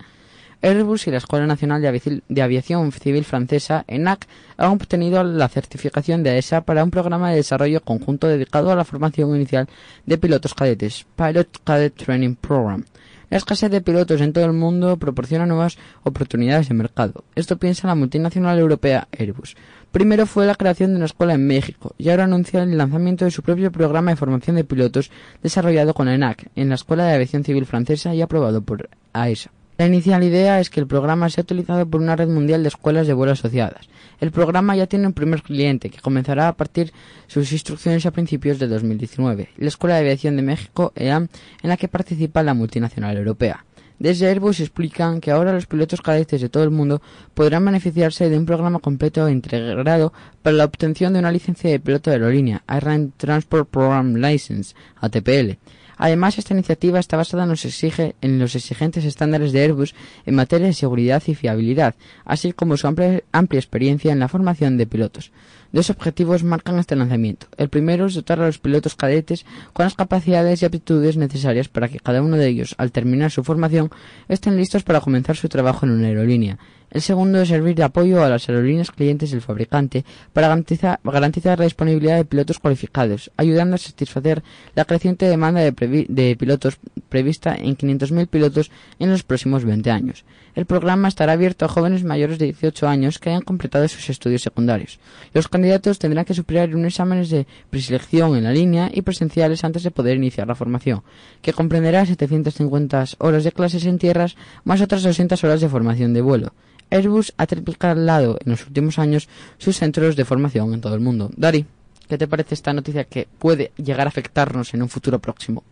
Airbus 0.64 1.08
y 1.08 1.12
la 1.12 1.18
Escuela 1.18 1.46
Nacional 1.46 1.82
de 1.82 2.42
Aviación 2.42 2.92
Civil 2.94 3.26
Francesa, 3.26 3.84
ENAC, 3.86 4.28
han 4.56 4.72
obtenido 4.72 5.22
la 5.22 5.50
certificación 5.50 6.24
de 6.24 6.30
AESA 6.30 6.62
para 6.62 6.86
un 6.86 6.90
programa 6.90 7.30
de 7.30 7.36
desarrollo 7.36 7.82
conjunto 7.82 8.28
dedicado 8.28 8.72
a 8.72 8.76
la 8.76 8.86
formación 8.86 9.36
inicial 9.36 9.68
de 10.06 10.18
pilotos 10.18 10.54
cadetes, 10.54 11.06
Pilot 11.18 11.50
Cadet 11.66 11.94
Training 11.96 12.36
Program. 12.36 12.86
La 13.30 13.38
escasez 13.38 13.72
de 13.72 13.82
pilotos 13.82 14.22
en 14.22 14.32
todo 14.32 14.46
el 14.46 14.54
mundo 14.54 14.96
proporciona 14.96 15.46
nuevas 15.46 15.78
oportunidades 16.04 16.70
de 16.70 16.76
mercado. 16.76 17.26
Esto 17.36 17.58
piensa 17.58 17.88
la 17.88 17.96
multinacional 17.96 18.58
europea 18.58 19.10
Airbus. 19.12 19.58
Primero 19.92 20.26
fue 20.26 20.46
la 20.46 20.56
creación 20.56 20.92
de 20.92 20.98
una 20.98 21.08
escuela 21.08 21.34
en 21.34 21.46
México 21.46 21.94
y 21.98 22.10
ahora 22.10 22.24
anuncia 22.24 22.64
el 22.64 22.78
lanzamiento 22.78 23.26
de 23.26 23.32
su 23.32 23.44
propio 23.44 23.72
programa 23.72 24.12
de 24.12 24.18
formación 24.18 24.56
de 24.56 24.64
pilotos 24.64 25.12
desarrollado 25.42 25.94
con 25.94 26.08
ENAC 26.08 26.48
en 26.56 26.70
la 26.70 26.76
Escuela 26.76 27.06
de 27.06 27.16
Aviación 27.16 27.44
Civil 27.44 27.66
Francesa 27.66 28.16
y 28.16 28.22
aprobado 28.22 28.62
por 28.62 28.90
AESA. 29.12 29.52
La 29.78 29.88
inicial 29.88 30.24
idea 30.24 30.60
es 30.60 30.70
que 30.70 30.80
el 30.80 30.86
programa 30.86 31.30
sea 31.30 31.42
utilizado 31.42 31.88
por 31.88 32.00
una 32.00 32.16
red 32.16 32.28
mundial 32.28 32.62
de 32.62 32.70
escuelas 32.70 33.08
de 33.08 33.14
vuelo 33.14 33.34
asociadas. 33.34 33.90
El 34.20 34.32
programa 34.32 34.76
ya 34.76 34.86
tiene 34.86 35.08
un 35.08 35.14
primer 35.14 35.42
cliente 35.42 35.90
que 35.90 36.00
comenzará 36.00 36.48
a 36.48 36.56
partir 36.56 36.94
sus 37.28 37.52
instrucciones 37.52 38.06
a 38.06 38.12
principios 38.12 38.60
de 38.60 38.68
2019, 38.68 39.50
la 39.58 39.68
Escuela 39.68 39.96
de 39.96 40.02
Aviación 40.02 40.36
de 40.36 40.44
México, 40.44 40.94
EAM, 40.96 41.28
en 41.64 41.70
la 41.70 41.78
que 41.78 41.88
participa 41.88 42.44
la 42.44 42.54
multinacional 42.54 43.18
europea. 43.18 43.66
Desde 43.98 44.28
Airbus 44.28 44.60
explican 44.60 45.22
que 45.22 45.32
ahora 45.32 45.54
los 45.54 45.66
pilotos 45.66 46.02
cadetes 46.02 46.42
de 46.42 46.50
todo 46.50 46.64
el 46.64 46.72
mundo 46.72 47.02
podrán 47.34 47.66
beneficiarse 47.66 48.30
de 48.30 48.38
un 48.38 48.46
programa 48.46 48.80
completo 48.80 49.28
e 49.28 49.32
integrado 49.32 50.14
para 50.42 50.58
la 50.58 50.66
obtención 50.66 51.14
de 51.14 51.20
una 51.20 51.32
licencia 51.32 51.70
de 51.70 51.80
piloto 51.80 52.10
de 52.10 52.18
aerolínea, 52.18 52.64
Airline 52.68 53.12
Transport 53.18 53.70
Program 53.70 54.16
License, 54.16 54.76
ATPL, 55.00 55.58
Además, 55.98 56.38
esta 56.38 56.54
iniciativa 56.54 57.00
está 57.00 57.18
basada 57.18 57.44
en 57.44 57.50
los, 57.50 57.66
exige, 57.66 58.16
en 58.22 58.40
los 58.40 58.56
exigentes 58.56 59.06
estándares 59.06 59.52
de 59.52 59.62
Airbus 59.62 59.96
en 60.26 60.36
materia 60.36 60.68
de 60.68 60.74
seguridad 60.74 61.24
y 61.28 61.36
fiabilidad, 61.36 61.96
así 62.26 62.54
como 62.54 62.78
su 62.78 62.88
amplia, 62.88 63.24
amplia 63.32 63.60
experiencia 63.60 64.12
en 64.12 64.20
la 64.20 64.28
formación 64.28 64.78
de 64.78 64.88
pilotos. 64.88 65.32
Dos 65.74 65.90
objetivos 65.90 66.44
marcan 66.44 66.78
este 66.78 66.96
lanzamiento. 66.96 67.48
El 67.58 67.68
primero 67.68 68.06
es 68.06 68.14
dotar 68.14 68.40
a 68.40 68.46
los 68.46 68.60
pilotos 68.60 68.96
cadetes 68.96 69.44
con 69.74 69.86
las 69.86 69.96
capacidades 69.96 70.62
y 70.62 70.66
aptitudes 70.66 71.18
necesarias 71.18 71.68
para 71.68 71.90
que 71.90 72.00
cada 72.00 72.22
uno 72.22 72.38
de 72.38 72.48
ellos, 72.48 72.76
al 72.78 72.92
terminar 72.92 73.32
su 73.32 73.44
formación, 73.44 73.90
estén 74.28 74.56
listos 74.56 74.84
para 74.84 75.02
comenzar 75.02 75.36
su 75.36 75.50
trabajo 75.50 75.88
en 75.88 75.94
una 75.94 76.10
aerolínea. 76.10 76.60
El 76.94 77.02
segundo 77.02 77.42
es 77.42 77.50
servir 77.50 77.74
de 77.74 77.82
apoyo 77.82 78.24
a 78.24 78.30
las 78.30 78.48
aerolíneas 78.48 78.92
clientes 78.92 79.32
del 79.32 79.42
fabricante 79.42 80.06
para 80.32 80.48
garantizar, 80.48 81.58
la 81.58 81.66
disponibilidad 81.66 82.18
de 82.18 82.24
pilotos 82.24 82.60
cualificados, 82.60 83.32
ayudando 83.36 83.74
a 83.74 83.80
satisfacer 83.80 84.44
la 84.76 84.86
creciente 84.86 85.26
demanda 85.26 85.62
de, 85.62 86.36
pilotos 86.38 86.78
prevista 87.10 87.56
en 87.56 87.76
500.000 87.76 88.28
pilotos 88.28 88.70
en 89.00 89.10
los 89.10 89.24
próximos 89.24 89.66
20 89.66 89.90
años. 89.90 90.24
El 90.54 90.68
programa 90.68 91.08
estará 91.08 91.34
abierto 91.34 91.66
a 91.66 91.68
jóvenes 91.68 92.04
mayores 92.04 92.38
de 92.38 92.46
18 92.46 92.88
años 92.88 93.18
que 93.18 93.32
hayan 93.32 93.42
completado 93.42 93.88
sus 93.88 94.12
estudios 94.12 94.44
secundarios. 94.44 95.00
Los 95.34 95.48
candidatos 95.48 95.98
tendrán 95.98 96.26
que 96.26 96.36
superar 96.36 96.76
unos 96.76 96.94
exámenes 96.94 97.32
de 97.32 97.48
preselección 97.72 98.36
en 98.36 98.44
la 98.44 98.52
línea 98.52 98.92
y 98.94 99.02
presenciales 99.02 99.64
antes 99.64 99.82
de 99.82 99.90
poder 99.90 100.18
iniciar 100.18 100.48
la 100.48 100.54
formación, 100.54 101.02
que 101.42 101.54
comprenderá 101.54 102.06
750 102.06 103.06
horas 103.18 103.44
de 103.44 103.52
clases 103.52 103.84
en 103.88 103.98
tierras 103.98 104.36
más 104.64 104.80
otras 104.80 105.02
200 105.02 105.44
horas 105.44 105.60
de 105.60 105.70
formación 105.70 106.14
de 106.14 106.22
vuelo. 106.22 106.54
Airbus 106.90 107.34
ha 107.38 107.46
triplicado 107.46 108.38
en 108.44 108.52
los 108.52 108.66
últimos 108.66 109.00
años 109.00 109.28
sus 109.58 109.78
centros 109.78 110.16
de 110.16 110.26
formación 110.26 110.74
en 110.74 110.82
todo 110.82 110.96
el 110.96 111.02
mundo. 111.02 111.30
Dari, 111.36 111.66
¿qué 112.08 112.18
te 112.18 112.28
parece 112.28 112.56
esta 112.56 112.74
noticia 112.74 113.06
que 113.06 113.28
puede 113.40 113.72
llegar 113.78 114.08
a 114.08 114.10
afectarnos 114.10 114.74
en 114.74 114.82
un 114.82 114.90
futuro 114.90 115.20
próximo? 115.20 115.64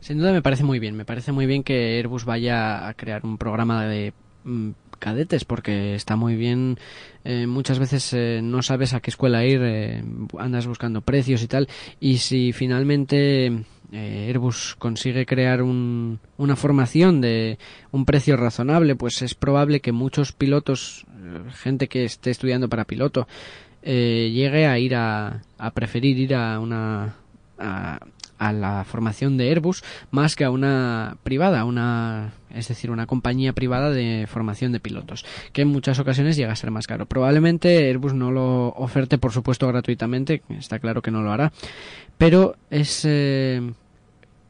Sin 0.00 0.18
duda 0.18 0.32
me 0.32 0.42
parece 0.42 0.64
muy 0.64 0.78
bien, 0.78 0.96
me 0.96 1.04
parece 1.04 1.32
muy 1.32 1.46
bien 1.46 1.62
que 1.62 1.98
Airbus 1.98 2.24
vaya 2.24 2.88
a 2.88 2.94
crear 2.94 3.24
un 3.24 3.38
programa 3.38 3.86
de 3.86 4.12
mm, 4.44 4.70
cadetes 4.98 5.44
porque 5.44 5.94
está 5.94 6.16
muy 6.16 6.36
bien 6.36 6.78
eh, 7.24 7.46
muchas 7.46 7.78
veces 7.78 8.12
eh, 8.12 8.40
no 8.42 8.62
sabes 8.62 8.94
a 8.94 9.00
qué 9.00 9.10
escuela 9.10 9.44
ir 9.44 9.60
eh, 9.62 10.04
andas 10.38 10.66
buscando 10.68 11.00
precios 11.00 11.42
y 11.42 11.48
tal 11.48 11.68
y 11.98 12.18
si 12.18 12.52
finalmente 12.52 13.64
Airbus 13.92 14.74
consigue 14.78 15.26
crear 15.26 15.62
un, 15.62 16.18
una 16.38 16.56
formación 16.56 17.20
de 17.20 17.58
un 17.90 18.04
precio 18.04 18.36
razonable 18.36 18.96
pues 18.96 19.22
es 19.22 19.34
probable 19.34 19.80
que 19.80 19.92
muchos 19.92 20.32
pilotos 20.32 21.06
gente 21.54 21.88
que 21.88 22.04
esté 22.04 22.30
estudiando 22.30 22.68
para 22.68 22.84
piloto 22.84 23.28
llegue 23.82 24.66
a 24.66 24.78
ir 24.78 24.94
a, 24.94 25.42
a 25.58 25.70
preferir 25.72 26.18
ir 26.18 26.34
a 26.34 26.58
una 26.58 27.16
a, 27.58 28.00
la 28.52 28.84
formación 28.84 29.36
de 29.36 29.48
Airbus 29.50 29.84
más 30.10 30.34
que 30.34 30.44
a 30.44 30.50
una 30.50 31.16
privada, 31.22 31.64
una 31.64 32.32
es 32.52 32.66
decir, 32.66 32.90
una 32.90 33.06
compañía 33.06 33.52
privada 33.52 33.90
de 33.90 34.26
formación 34.28 34.72
de 34.72 34.80
pilotos, 34.80 35.24
que 35.52 35.62
en 35.62 35.68
muchas 35.68 36.00
ocasiones 36.00 36.36
llega 36.36 36.52
a 36.52 36.56
ser 36.56 36.72
más 36.72 36.88
caro. 36.88 37.06
Probablemente 37.06 37.88
Airbus 37.88 38.14
no 38.14 38.32
lo 38.32 38.70
oferte, 38.70 39.16
por 39.16 39.30
supuesto, 39.30 39.68
gratuitamente, 39.68 40.42
está 40.48 40.80
claro 40.80 41.02
que 41.02 41.12
no 41.12 41.22
lo 41.22 41.30
hará, 41.30 41.52
pero 42.18 42.56
es 42.68 43.04
eh, 43.04 43.62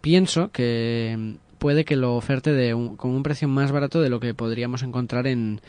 pienso 0.02 0.50
que 0.50 1.36
puede 1.58 1.86
que 1.86 1.96
lo 1.96 2.16
oferte 2.16 2.52
de 2.52 2.72
con 2.96 3.12
un 3.12 3.22
precio 3.22 3.48
más 3.48 3.72
barato 3.72 4.02
de 4.02 4.10
lo 4.10 4.20
que 4.20 4.34
podríamos 4.34 4.82
encontrar 4.82 5.26
en 5.26 5.62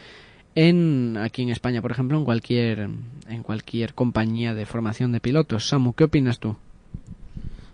en 0.56 1.17
aquí 1.17 1.41
en 1.43 1.50
España, 1.50 1.82
por 1.82 1.91
ejemplo, 1.91 2.17
en 2.17 2.26
cualquier 2.26 2.89
en 3.30 3.43
cualquier 3.43 3.93
compañía 3.93 4.54
de 4.54 4.65
formación 4.65 5.12
de 5.12 5.22
pilotos. 5.22 5.67
Samu, 5.69 5.93
¿qué 5.93 6.04
opinas 6.04 6.39
tú? 6.39 6.58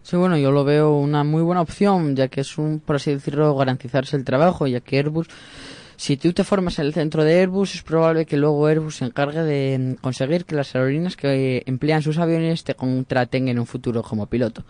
Sí, 0.04 0.16
bueno, 0.16 0.38
yo 0.38 0.52
lo 0.52 0.64
veo 0.64 0.96
una 0.96 1.24
muy 1.24 1.42
buena 1.42 1.62
opción, 1.62 2.16
ya 2.16 2.30
que 2.30 2.42
es 2.42 2.58
un, 2.58 2.80
por 2.80 2.96
así 2.96 3.12
decirlo, 3.12 3.56
garantizarse 3.56 4.16
el 4.16 4.24
trabajo, 4.24 4.66
ya 4.66 4.80
que 4.80 4.98
Airbus, 4.98 5.28
si 5.98 6.16
tú 6.16 6.32
te 6.34 6.44
formas 6.44 6.80
en 6.80 6.86
el 6.86 6.94
centro 6.94 7.24
de 7.24 7.40
Airbus, 7.42 7.76
es 7.76 7.84
probable 7.84 8.26
que 8.26 8.38
luego 8.38 8.66
Airbus 8.66 8.98
se 8.98 9.06
encargue 9.06 9.44
de 9.44 9.98
conseguir 10.02 10.46
que 10.46 10.56
las 10.56 10.74
aerolíneas 10.74 11.16
que 11.16 11.64
emplean 11.66 12.02
sus 12.02 12.18
aviones 12.18 12.64
te 12.64 12.74
contraten 12.74 13.50
en 13.50 13.60
un 13.60 13.66
futuro 13.66 14.02
como 14.02 14.26
piloto. 14.26 14.64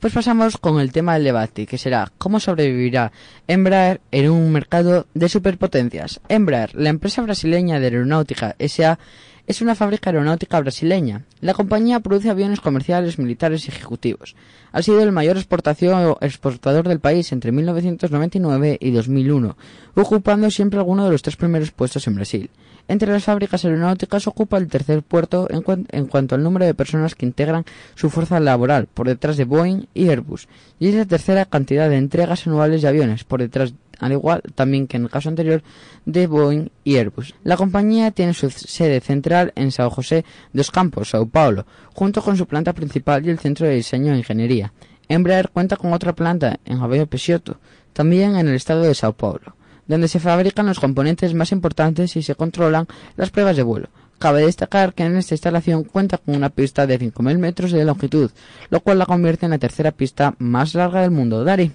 Pues 0.00 0.14
pasamos 0.14 0.56
con 0.56 0.80
el 0.80 0.92
tema 0.92 1.12
del 1.12 1.24
debate, 1.24 1.66
que 1.66 1.76
será 1.76 2.10
cómo 2.16 2.40
sobrevivirá 2.40 3.12
Embraer 3.46 4.00
en 4.10 4.30
un 4.30 4.50
mercado 4.50 5.06
de 5.12 5.28
superpotencias. 5.28 6.22
Embraer, 6.30 6.74
la 6.74 6.88
empresa 6.88 7.20
brasileña 7.20 7.78
de 7.78 7.88
aeronáutica 7.88 8.56
SA, 8.58 8.98
es 9.46 9.60
una 9.60 9.74
fábrica 9.74 10.08
aeronáutica 10.08 10.58
brasileña. 10.58 11.26
La 11.42 11.52
compañía 11.52 12.00
produce 12.00 12.30
aviones 12.30 12.62
comerciales, 12.62 13.18
militares 13.18 13.66
y 13.66 13.72
ejecutivos. 13.72 14.36
Ha 14.72 14.80
sido 14.80 15.02
el 15.02 15.12
mayor 15.12 15.36
exportador 15.36 16.88
del 16.88 17.00
país 17.00 17.30
entre 17.32 17.52
1999 17.52 18.78
y 18.80 18.90
2001, 18.92 19.58
ocupando 19.96 20.50
siempre 20.50 20.78
alguno 20.78 21.04
de 21.04 21.10
los 21.10 21.20
tres 21.20 21.36
primeros 21.36 21.72
puestos 21.72 22.06
en 22.06 22.14
Brasil. 22.14 22.50
Entre 22.88 23.12
las 23.12 23.24
fábricas 23.24 23.64
aeronáuticas 23.64 24.26
ocupa 24.26 24.58
el 24.58 24.68
tercer 24.68 25.02
puerto 25.02 25.48
en, 25.50 26.06
cuanto 26.06 26.34
al 26.34 26.42
número 26.42 26.66
de 26.66 26.74
personas 26.74 27.14
que 27.14 27.26
integran 27.26 27.64
su 27.94 28.10
fuerza 28.10 28.40
laboral, 28.40 28.86
por 28.86 29.06
detrás 29.06 29.36
de 29.36 29.44
Boeing 29.44 29.86
y 29.94 30.08
Airbus, 30.08 30.48
y 30.78 30.88
es 30.88 30.94
la 30.94 31.04
tercera 31.04 31.44
cantidad 31.44 31.88
de 31.88 31.96
entregas 31.96 32.46
anuales 32.46 32.82
de 32.82 32.88
aviones, 32.88 33.24
por 33.24 33.40
detrás 33.40 33.74
al 34.00 34.12
igual 34.12 34.42
también 34.54 34.86
que 34.86 34.96
en 34.96 35.04
el 35.04 35.10
caso 35.10 35.28
anterior 35.28 35.62
de 36.06 36.26
Boeing 36.26 36.68
y 36.84 36.96
Airbus. 36.96 37.34
La 37.44 37.56
compañía 37.56 38.10
tiene 38.10 38.34
su 38.34 38.50
sede 38.50 39.00
central 39.00 39.52
en 39.54 39.70
Sao 39.72 39.90
José 39.90 40.24
dos 40.52 40.70
Campos, 40.70 41.10
Sao 41.10 41.26
Paulo, 41.26 41.66
junto 41.94 42.22
con 42.22 42.36
su 42.36 42.46
planta 42.46 42.72
principal 42.72 43.24
y 43.24 43.30
el 43.30 43.38
centro 43.38 43.66
de 43.66 43.74
diseño 43.74 44.14
e 44.14 44.18
ingeniería. 44.18 44.72
Embraer 45.08 45.50
cuenta 45.50 45.76
con 45.76 45.92
otra 45.92 46.14
planta 46.14 46.60
en 46.64 46.78
Avello 46.78 47.06
Peixoto, 47.06 47.58
también 47.92 48.36
en 48.36 48.48
el 48.48 48.54
estado 48.54 48.82
de 48.82 48.94
Sao 48.94 49.12
Paulo, 49.12 49.56
donde 49.90 50.08
se 50.08 50.20
fabrican 50.20 50.66
los 50.66 50.78
componentes 50.78 51.34
más 51.34 51.52
importantes 51.52 52.16
y 52.16 52.22
se 52.22 52.36
controlan 52.36 52.86
las 53.16 53.30
pruebas 53.30 53.56
de 53.56 53.64
vuelo. 53.64 53.88
Cabe 54.18 54.42
destacar 54.42 54.94
que 54.94 55.02
en 55.02 55.16
esta 55.16 55.34
instalación 55.34 55.82
cuenta 55.82 56.18
con 56.18 56.36
una 56.36 56.50
pista 56.50 56.86
de 56.86 56.98
5.000 56.98 57.38
metros 57.38 57.72
de 57.72 57.84
longitud, 57.84 58.30
lo 58.70 58.80
cual 58.80 58.98
la 58.98 59.06
convierte 59.06 59.46
en 59.46 59.50
la 59.50 59.58
tercera 59.58 59.90
pista 59.90 60.34
más 60.38 60.74
larga 60.74 61.02
del 61.02 61.10
mundo. 61.10 61.42
Dari. 61.42 61.72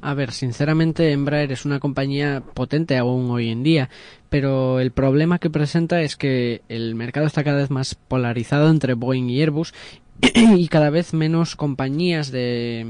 A 0.00 0.14
ver, 0.14 0.32
sinceramente 0.32 1.12
Embraer 1.12 1.52
es 1.52 1.64
una 1.64 1.80
compañía 1.80 2.42
potente 2.54 2.96
aún 2.96 3.30
hoy 3.30 3.50
en 3.50 3.62
día, 3.62 3.90
pero 4.30 4.80
el 4.80 4.92
problema 4.92 5.38
que 5.38 5.50
presenta 5.50 6.00
es 6.00 6.16
que 6.16 6.62
el 6.68 6.94
mercado 6.94 7.26
está 7.26 7.44
cada 7.44 7.58
vez 7.58 7.70
más 7.70 7.96
polarizado 7.96 8.70
entre 8.70 8.94
Boeing 8.94 9.28
y 9.28 9.42
Airbus 9.42 9.74
y 10.22 10.68
cada 10.68 10.88
vez 10.88 11.12
menos 11.12 11.56
compañías 11.56 12.30
de, 12.30 12.86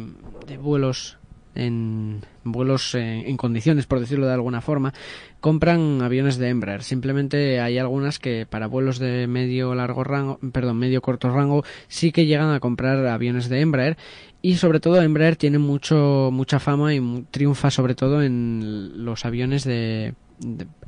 de 0.46 0.56
vuelos 0.58 1.18
en 1.54 2.20
vuelos 2.52 2.94
en, 2.94 3.36
condiciones, 3.36 3.86
por 3.86 4.00
decirlo 4.00 4.26
de 4.26 4.34
alguna 4.34 4.60
forma, 4.60 4.92
compran 5.40 6.02
aviones 6.02 6.38
de 6.38 6.48
Embraer. 6.48 6.82
Simplemente 6.82 7.60
hay 7.60 7.78
algunas 7.78 8.18
que 8.18 8.46
para 8.46 8.66
vuelos 8.66 8.98
de 8.98 9.26
medio 9.26 9.74
largo 9.74 10.04
rango, 10.04 10.38
perdón, 10.52 10.78
medio 10.78 11.02
corto 11.02 11.30
rango, 11.30 11.64
sí 11.88 12.12
que 12.12 12.26
llegan 12.26 12.50
a 12.50 12.60
comprar 12.60 13.06
aviones 13.06 13.48
de 13.48 13.60
Embraer 13.60 13.96
y 14.42 14.56
sobre 14.56 14.80
todo 14.80 15.02
Embraer 15.02 15.36
tiene 15.36 15.58
mucho 15.58 16.30
mucha 16.32 16.60
fama 16.60 16.94
y 16.94 17.26
triunfa 17.30 17.70
sobre 17.70 17.94
todo 17.94 18.22
en 18.22 19.04
los 19.04 19.24
aviones 19.24 19.64
de, 19.64 20.14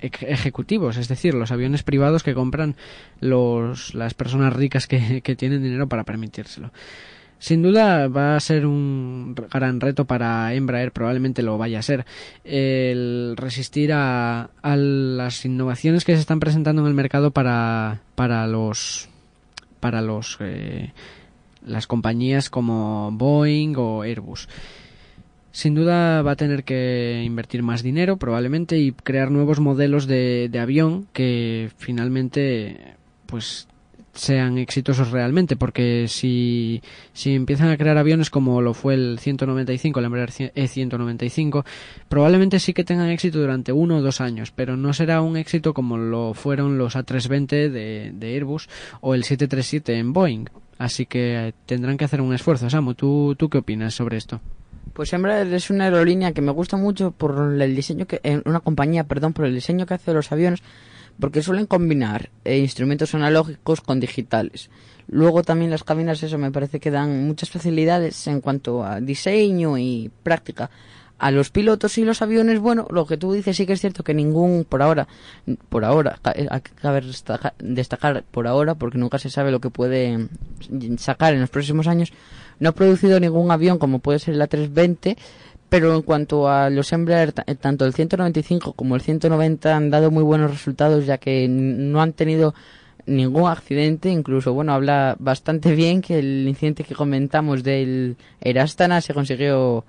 ejecutivos, 0.01 0.97
es 0.97 1.09
decir, 1.09 1.35
los 1.35 1.51
aviones 1.51 1.83
privados 1.83 2.23
que 2.23 2.35
compran 2.35 2.77
los, 3.21 3.95
las 3.95 4.15
personas 4.15 4.53
ricas 4.53 4.87
que, 4.87 5.23
que 5.23 5.37
tienen 5.37 5.63
dinero 5.63 5.89
para 5.89 6.05
permitírselo. 6.05 6.73
Sin 7.41 7.63
duda 7.63 8.07
va 8.09 8.37
a 8.37 8.41
ser 8.41 8.67
un 8.67 9.35
gran 9.35 9.81
reto 9.81 10.05
para 10.05 10.53
Embraer, 10.53 10.93
probablemente 10.93 11.43
lo 11.43 11.57
vaya 11.57 11.79
a 11.79 11.83
ser, 11.83 12.05
el 12.45 13.35
resistir 13.35 13.93
a, 13.95 14.51
las 14.63 15.47
innovaciones 15.47 16.05
que 16.05 16.15
se 16.15 16.21
están 16.21 16.39
presentando 16.39 16.83
en 16.83 16.89
el 16.89 16.95
mercado 16.95 17.31
para, 17.31 18.03
para 18.15 18.47
los 18.47 19.09
para 19.81 20.03
los 20.03 20.37
eh, 20.41 20.93
las 21.65 21.87
compañías 21.87 22.51
como 22.51 23.11
Boeing 23.11 23.75
o 23.79 24.03
Airbus. 24.03 24.47
Sin 25.51 25.75
duda 25.75 26.21
va 26.21 26.33
a 26.33 26.37
tener 26.37 26.63
que 26.63 27.23
invertir 27.25 27.63
más 27.63 27.83
dinero 27.83 28.19
probablemente 28.19 28.77
y 28.79 28.93
crear 28.93 29.31
nuevos 29.31 29.61
modelos 29.61 30.07
de, 30.07 30.51
de 30.51 30.59
avión 30.59 31.09
que 31.15 31.71
finalmente 31.79 32.97
pues 33.25 33.67
sean 34.13 34.59
exitosos 34.59 35.11
realmente, 35.11 35.57
porque 35.57 36.07
si, 36.09 36.83
si 37.13 37.35
empiezan 37.35 37.69
a 37.69 37.77
crear 37.77 37.97
aviones 37.97 38.31
como 38.31 38.61
lo 38.61 38.75
fue 38.75 38.95
el 38.95 39.19
195, 39.19 40.01
el 40.01 40.07
Embraer 40.07 40.31
E195, 40.31 41.65
probablemente 42.09 42.59
sí 42.59 42.73
que 42.73 42.85
tengan 42.85 43.11
éxito 43.11 43.39
durante 43.39 43.73
uno 43.73 43.99
o 43.99 44.03
dos 44.03 44.21
años, 44.21 44.51
pero 44.51 44.77
no 44.77 44.93
será 44.93 45.21
un 45.23 45.37
éxito 45.37 45.75
como 45.75 45.97
lo 45.97 46.35
fueron 46.35 46.79
los 46.79 46.97
A320 46.97 47.71
de, 47.71 48.13
de 48.15 48.35
Airbus 48.35 48.69
o 49.01 49.15
el 49.15 49.25
737 49.25 49.97
en 49.97 50.13
Boeing. 50.13 50.47
Así 50.79 51.05
que 51.05 51.53
tendrán 51.67 51.99
que 51.99 52.07
hacer 52.07 52.23
un 52.23 52.33
esfuerzo. 52.33 52.71
Samu, 52.71 52.95
¿tú, 52.95 53.35
tú 53.37 53.51
qué 53.51 53.59
opinas 53.59 53.95
sobre 53.95 54.17
esto? 54.17 54.41
Pues 54.95 55.13
Embraer 55.13 55.53
es 55.53 55.71
una 55.71 55.85
aerolínea 55.85 56.33
que 56.33 56.41
me 56.41 56.53
gusta 56.53 56.77
mucho 56.77 57.11
por 57.11 57.61
el 57.61 57.77
diseño 57.77 58.07
que, 58.07 58.21
eh, 58.23 58.43
una 58.47 58.61
compañía, 58.61 59.05
perdón, 59.05 59.35
por 59.35 59.45
el 59.45 59.55
diseño 59.55 59.87
que 59.87 59.95
hace 59.95 60.11
de 60.11 60.15
los 60.15 60.33
aviones 60.33 60.63
porque 61.21 61.43
suelen 61.43 61.67
combinar 61.67 62.31
eh, 62.45 62.59
instrumentos 62.59 63.15
analógicos 63.15 63.81
con 63.81 64.01
digitales. 64.01 64.71
Luego 65.09 65.43
también 65.43 65.71
las 65.71 65.85
cabinas, 65.85 66.23
eso 66.23 66.39
me 66.39 66.53
parece 66.53 66.81
que 66.81 66.91
dan 66.91 67.27
muchas 67.27 67.51
facilidades 67.51 68.27
en 68.27 68.41
cuanto 68.41 68.85
a 68.85 69.01
diseño 69.01 69.77
y 69.77 70.11
práctica. 70.23 70.71
A 71.19 71.31
los 71.31 71.51
pilotos 71.51 71.99
y 71.99 72.05
los 72.05 72.23
aviones, 72.23 72.61
bueno, 72.61 72.87
lo 72.91 73.05
que 73.07 73.19
tú 73.19 73.35
dices 73.35 73.55
sí 73.55 73.67
que 73.67 73.75
es 73.75 73.81
cierto 73.81 74.03
que 74.03 74.15
ningún, 74.15 74.65
por 74.67 74.81
ahora, 74.81 75.07
por 75.69 75.85
ahora, 75.85 76.19
hay 76.23 76.61
que 76.63 77.53
destacar 77.59 78.25
por 78.31 78.47
ahora, 78.47 78.75
porque 78.77 78.97
nunca 78.97 79.19
se 79.19 79.29
sabe 79.29 79.51
lo 79.51 79.61
que 79.61 79.69
puede 79.69 80.29
sacar 80.97 81.35
en 81.35 81.43
los 81.43 81.51
próximos 81.51 81.89
años, 81.89 82.11
no 82.59 82.71
ha 82.71 82.73
producido 82.73 83.21
ningún 83.21 83.51
avión 83.51 83.79
como 83.79 83.99
puede 83.99 84.19
ser 84.19 84.35
el 84.35 84.41
A320, 84.41 85.19
pero 85.71 85.95
en 85.95 86.03
cuanto 86.03 86.49
a 86.49 86.69
los 86.69 86.93
Embraer, 86.93 87.33
eh, 87.47 87.55
tanto 87.55 87.87
el 87.87 87.95
195 87.95 88.75
como 88.75 88.97
el 88.97 89.01
190 89.01 89.75
han 89.75 89.89
dado 89.89 90.11
muy 90.11 90.25
buenos 90.25 90.51
resultados 90.51 91.07
ya 91.07 91.17
que 91.19 91.47
no 91.49 92.03
han 92.03 92.13
tenido 92.13 92.55
ningún 93.07 93.49
accidente, 93.49 94.11
incluso 94.11 94.53
bueno, 94.53 94.75
habla 94.75 95.17
bastante 95.19 95.73
bien 95.77 96.03
que 96.03 96.19
el 96.19 96.47
incidente 96.47 96.85
que 96.85 96.95
comentamos 96.95 97.63
del 97.63 98.17
Erastana 98.41 99.01
se 99.01 99.15
consiguió 99.15 99.85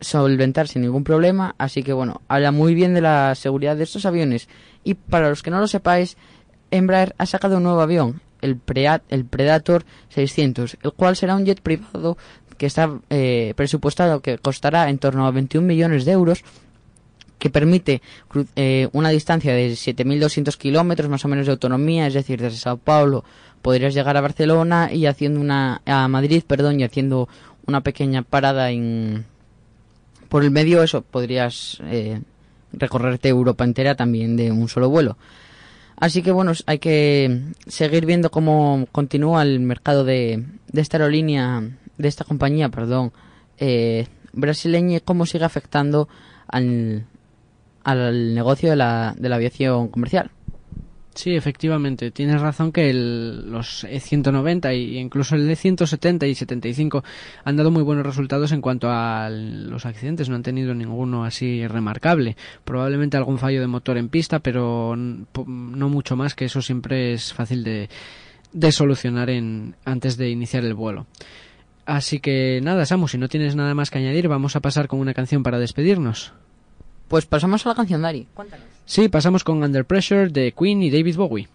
solventar 0.00 0.68
sin 0.68 0.82
ningún 0.82 1.04
problema, 1.04 1.54
así 1.56 1.82
que 1.82 1.92
bueno, 1.92 2.20
habla 2.28 2.50
muy 2.52 2.74
bien 2.74 2.94
de 2.94 3.00
la 3.00 3.34
seguridad 3.36 3.76
de 3.76 3.84
estos 3.84 4.06
aviones. 4.06 4.48
Y 4.84 4.94
para 4.94 5.28
los 5.28 5.42
que 5.42 5.50
no 5.50 5.60
lo 5.60 5.66
sepáis, 5.66 6.16
Embraer 6.70 7.14
ha 7.18 7.26
sacado 7.26 7.56
un 7.56 7.62
nuevo 7.62 7.80
avión, 7.80 8.20
el, 8.40 8.60
el 9.08 9.24
Predator 9.24 9.84
600, 10.10 10.78
el 10.82 10.92
cual 10.92 11.16
será 11.16 11.36
un 11.36 11.44
jet 11.44 11.60
privado 11.60 12.16
que 12.58 12.66
está 12.66 12.90
eh, 13.08 13.54
presupuestado 13.56 14.20
que 14.20 14.36
costará 14.36 14.90
en 14.90 14.98
torno 14.98 15.26
a 15.26 15.30
21 15.30 15.66
millones 15.66 16.04
de 16.04 16.12
euros 16.12 16.44
que 17.38 17.50
permite 17.50 18.02
eh, 18.56 18.88
una 18.92 19.10
distancia 19.10 19.54
de 19.54 19.70
7.200 19.70 20.56
kilómetros 20.56 21.08
más 21.08 21.24
o 21.24 21.28
menos 21.28 21.46
de 21.46 21.52
autonomía, 21.52 22.06
es 22.06 22.14
decir, 22.14 22.40
desde 22.40 22.58
Sao 22.58 22.76
Paulo 22.76 23.24
podrías 23.62 23.94
llegar 23.94 24.16
a 24.16 24.20
Barcelona 24.20 24.90
y 24.92 25.06
haciendo 25.06 25.40
una 25.40 25.80
a 25.86 26.08
Madrid, 26.08 26.42
perdón, 26.46 26.80
y 26.80 26.84
haciendo 26.84 27.28
una 27.66 27.80
pequeña 27.82 28.22
parada 28.22 28.70
en 28.70 29.24
por 30.28 30.44
el 30.44 30.50
medio 30.50 30.82
eso 30.82 31.02
podrías 31.02 31.78
eh, 31.84 32.20
recorrerte 32.72 33.28
Europa 33.28 33.64
entera 33.64 33.94
también 33.94 34.36
de 34.36 34.50
un 34.50 34.68
solo 34.68 34.90
vuelo. 34.90 35.16
Así 35.96 36.22
que 36.22 36.30
bueno, 36.30 36.52
hay 36.66 36.78
que 36.78 37.40
seguir 37.66 38.06
viendo 38.06 38.30
cómo 38.30 38.86
continúa 38.92 39.42
el 39.42 39.58
mercado 39.60 40.04
de, 40.04 40.44
de 40.68 40.80
esta 40.80 40.96
aerolínea 40.96 41.62
de 41.98 42.08
esta 42.08 42.24
compañía, 42.24 42.68
perdón, 42.70 43.12
eh, 43.58 44.06
brasileña 44.32 45.00
cómo 45.00 45.26
sigue 45.26 45.44
afectando 45.44 46.08
al, 46.46 47.06
al 47.84 48.34
negocio 48.34 48.70
de 48.70 48.76
la, 48.76 49.14
de 49.18 49.28
la 49.28 49.36
aviación 49.36 49.88
comercial. 49.88 50.30
Sí, 51.18 51.34
efectivamente, 51.34 52.12
tienes 52.12 52.40
razón 52.40 52.70
que 52.70 52.90
el, 52.90 53.50
los 53.50 53.84
E190 53.84 54.66
e 54.66 55.00
incluso 55.00 55.34
el 55.34 55.50
E170 55.50 56.28
y 56.28 56.36
75 56.36 57.02
han 57.42 57.56
dado 57.56 57.72
muy 57.72 57.82
buenos 57.82 58.06
resultados 58.06 58.52
en 58.52 58.60
cuanto 58.60 58.88
a 58.88 59.28
los 59.28 59.84
accidentes, 59.84 60.28
no 60.28 60.36
han 60.36 60.44
tenido 60.44 60.74
ninguno 60.74 61.24
así 61.24 61.66
remarcable. 61.66 62.36
Probablemente 62.64 63.16
algún 63.16 63.38
fallo 63.38 63.60
de 63.60 63.66
motor 63.66 63.98
en 63.98 64.10
pista, 64.10 64.38
pero 64.38 64.94
no 64.94 65.88
mucho 65.88 66.14
más, 66.14 66.36
que 66.36 66.44
eso 66.44 66.62
siempre 66.62 67.14
es 67.14 67.32
fácil 67.32 67.64
de, 67.64 67.88
de 68.52 68.70
solucionar 68.70 69.28
en, 69.28 69.74
antes 69.84 70.16
de 70.18 70.30
iniciar 70.30 70.64
el 70.64 70.74
vuelo. 70.74 71.06
Así 71.88 72.20
que 72.20 72.60
nada, 72.62 72.84
Samu, 72.84 73.08
si 73.08 73.16
no 73.16 73.30
tienes 73.30 73.56
nada 73.56 73.74
más 73.74 73.90
que 73.90 73.96
añadir, 73.96 74.28
vamos 74.28 74.56
a 74.56 74.60
pasar 74.60 74.88
con 74.88 75.00
una 75.00 75.14
canción 75.14 75.42
para 75.42 75.58
despedirnos. 75.58 76.34
Pues 77.08 77.24
pasamos 77.24 77.64
a 77.64 77.70
la 77.70 77.74
canción, 77.74 78.02
Dari. 78.02 78.26
Cuéntanos. 78.34 78.66
Sí, 78.84 79.08
pasamos 79.08 79.42
con 79.42 79.62
Under 79.62 79.86
Pressure 79.86 80.28
de 80.28 80.52
Queen 80.52 80.82
y 80.82 80.90
David 80.90 81.16
Bowie. 81.16 81.48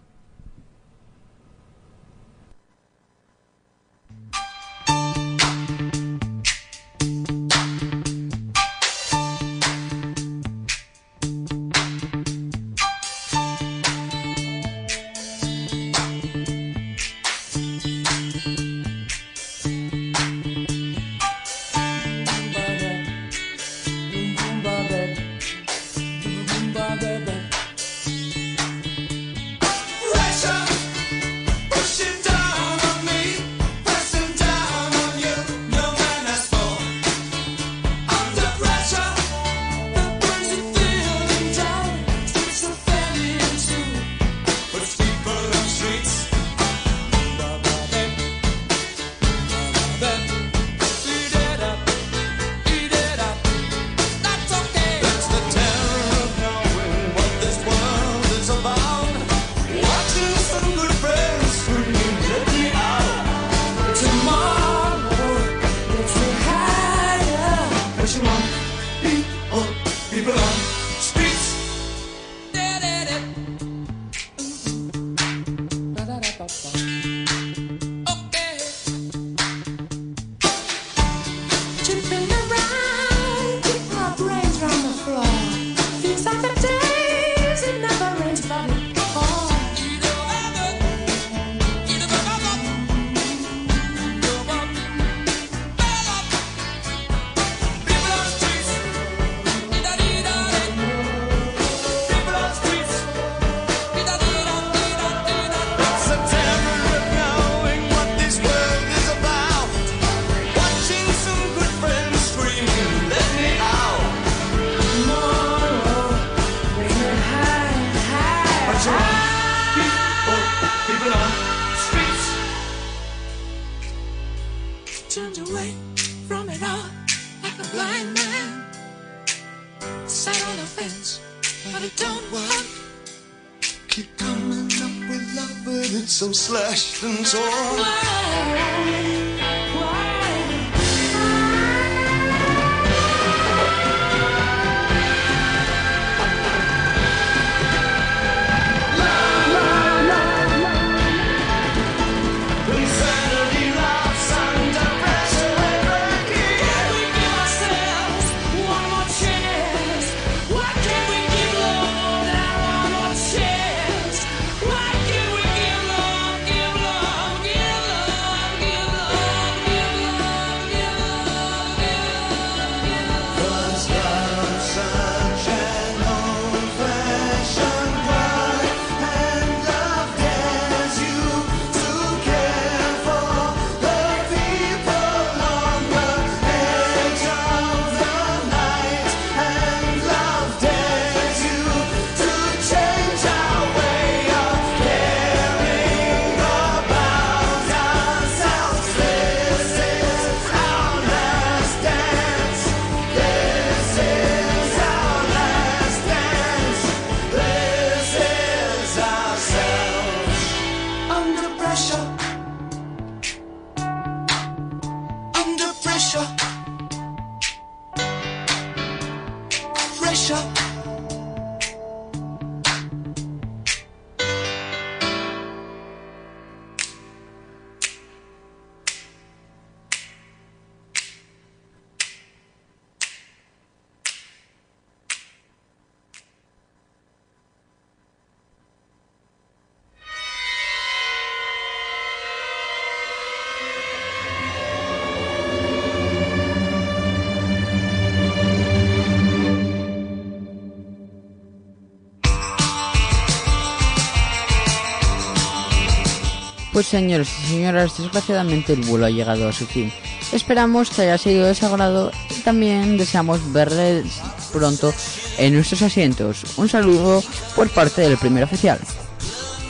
señores 256.94 257.28
y 257.42 257.46
señoras, 257.48 257.98
desgraciadamente 257.98 258.72
el 258.72 258.82
vuelo 258.82 259.06
ha 259.06 259.10
llegado 259.10 259.48
a 259.48 259.52
su 259.52 259.66
fin. 259.66 259.92
Esperamos 260.32 260.90
que 260.90 261.02
haya 261.02 261.18
sido 261.18 261.44
de 261.44 261.52
su 261.52 261.66
agrado 261.66 262.12
y 262.30 262.40
también 262.42 262.96
deseamos 262.96 263.52
verles 263.52 264.20
pronto 264.52 264.94
en 265.36 265.54
nuestros 265.54 265.82
asientos. 265.82 266.44
Un 266.56 266.68
saludo 266.68 267.20
por 267.56 267.68
parte 267.70 268.02
del 268.02 268.16
primer 268.16 268.44
oficial. 268.44 268.78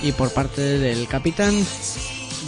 Y 0.02 0.12
por 0.12 0.34
parte 0.34 0.60
del 0.60 1.08
capitán, 1.08 1.54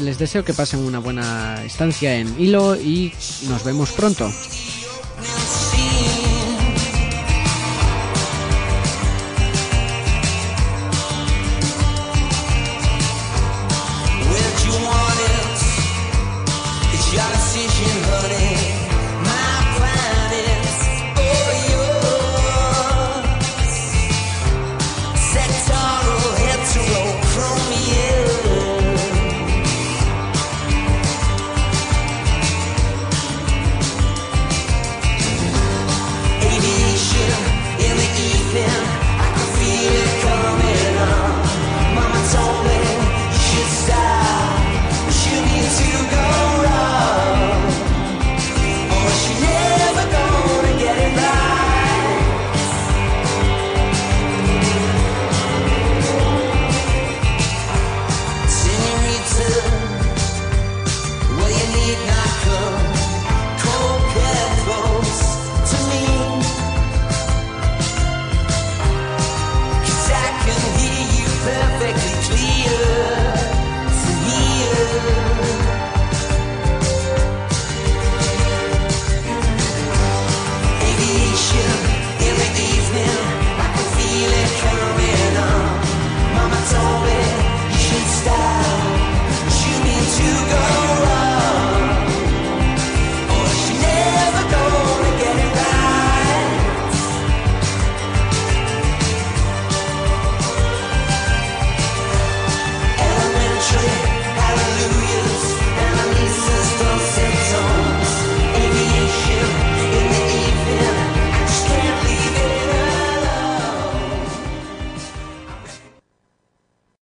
les 0.02 0.18
deseo 0.18 0.44
que 0.44 0.52
pasen 0.52 0.80
una 0.80 0.98
buena 0.98 1.64
estancia 1.64 2.18
en 2.18 2.38
Hilo 2.38 2.76
y 2.76 3.14
nos 3.48 3.64
vemos 3.64 3.92
pronto. 3.92 4.30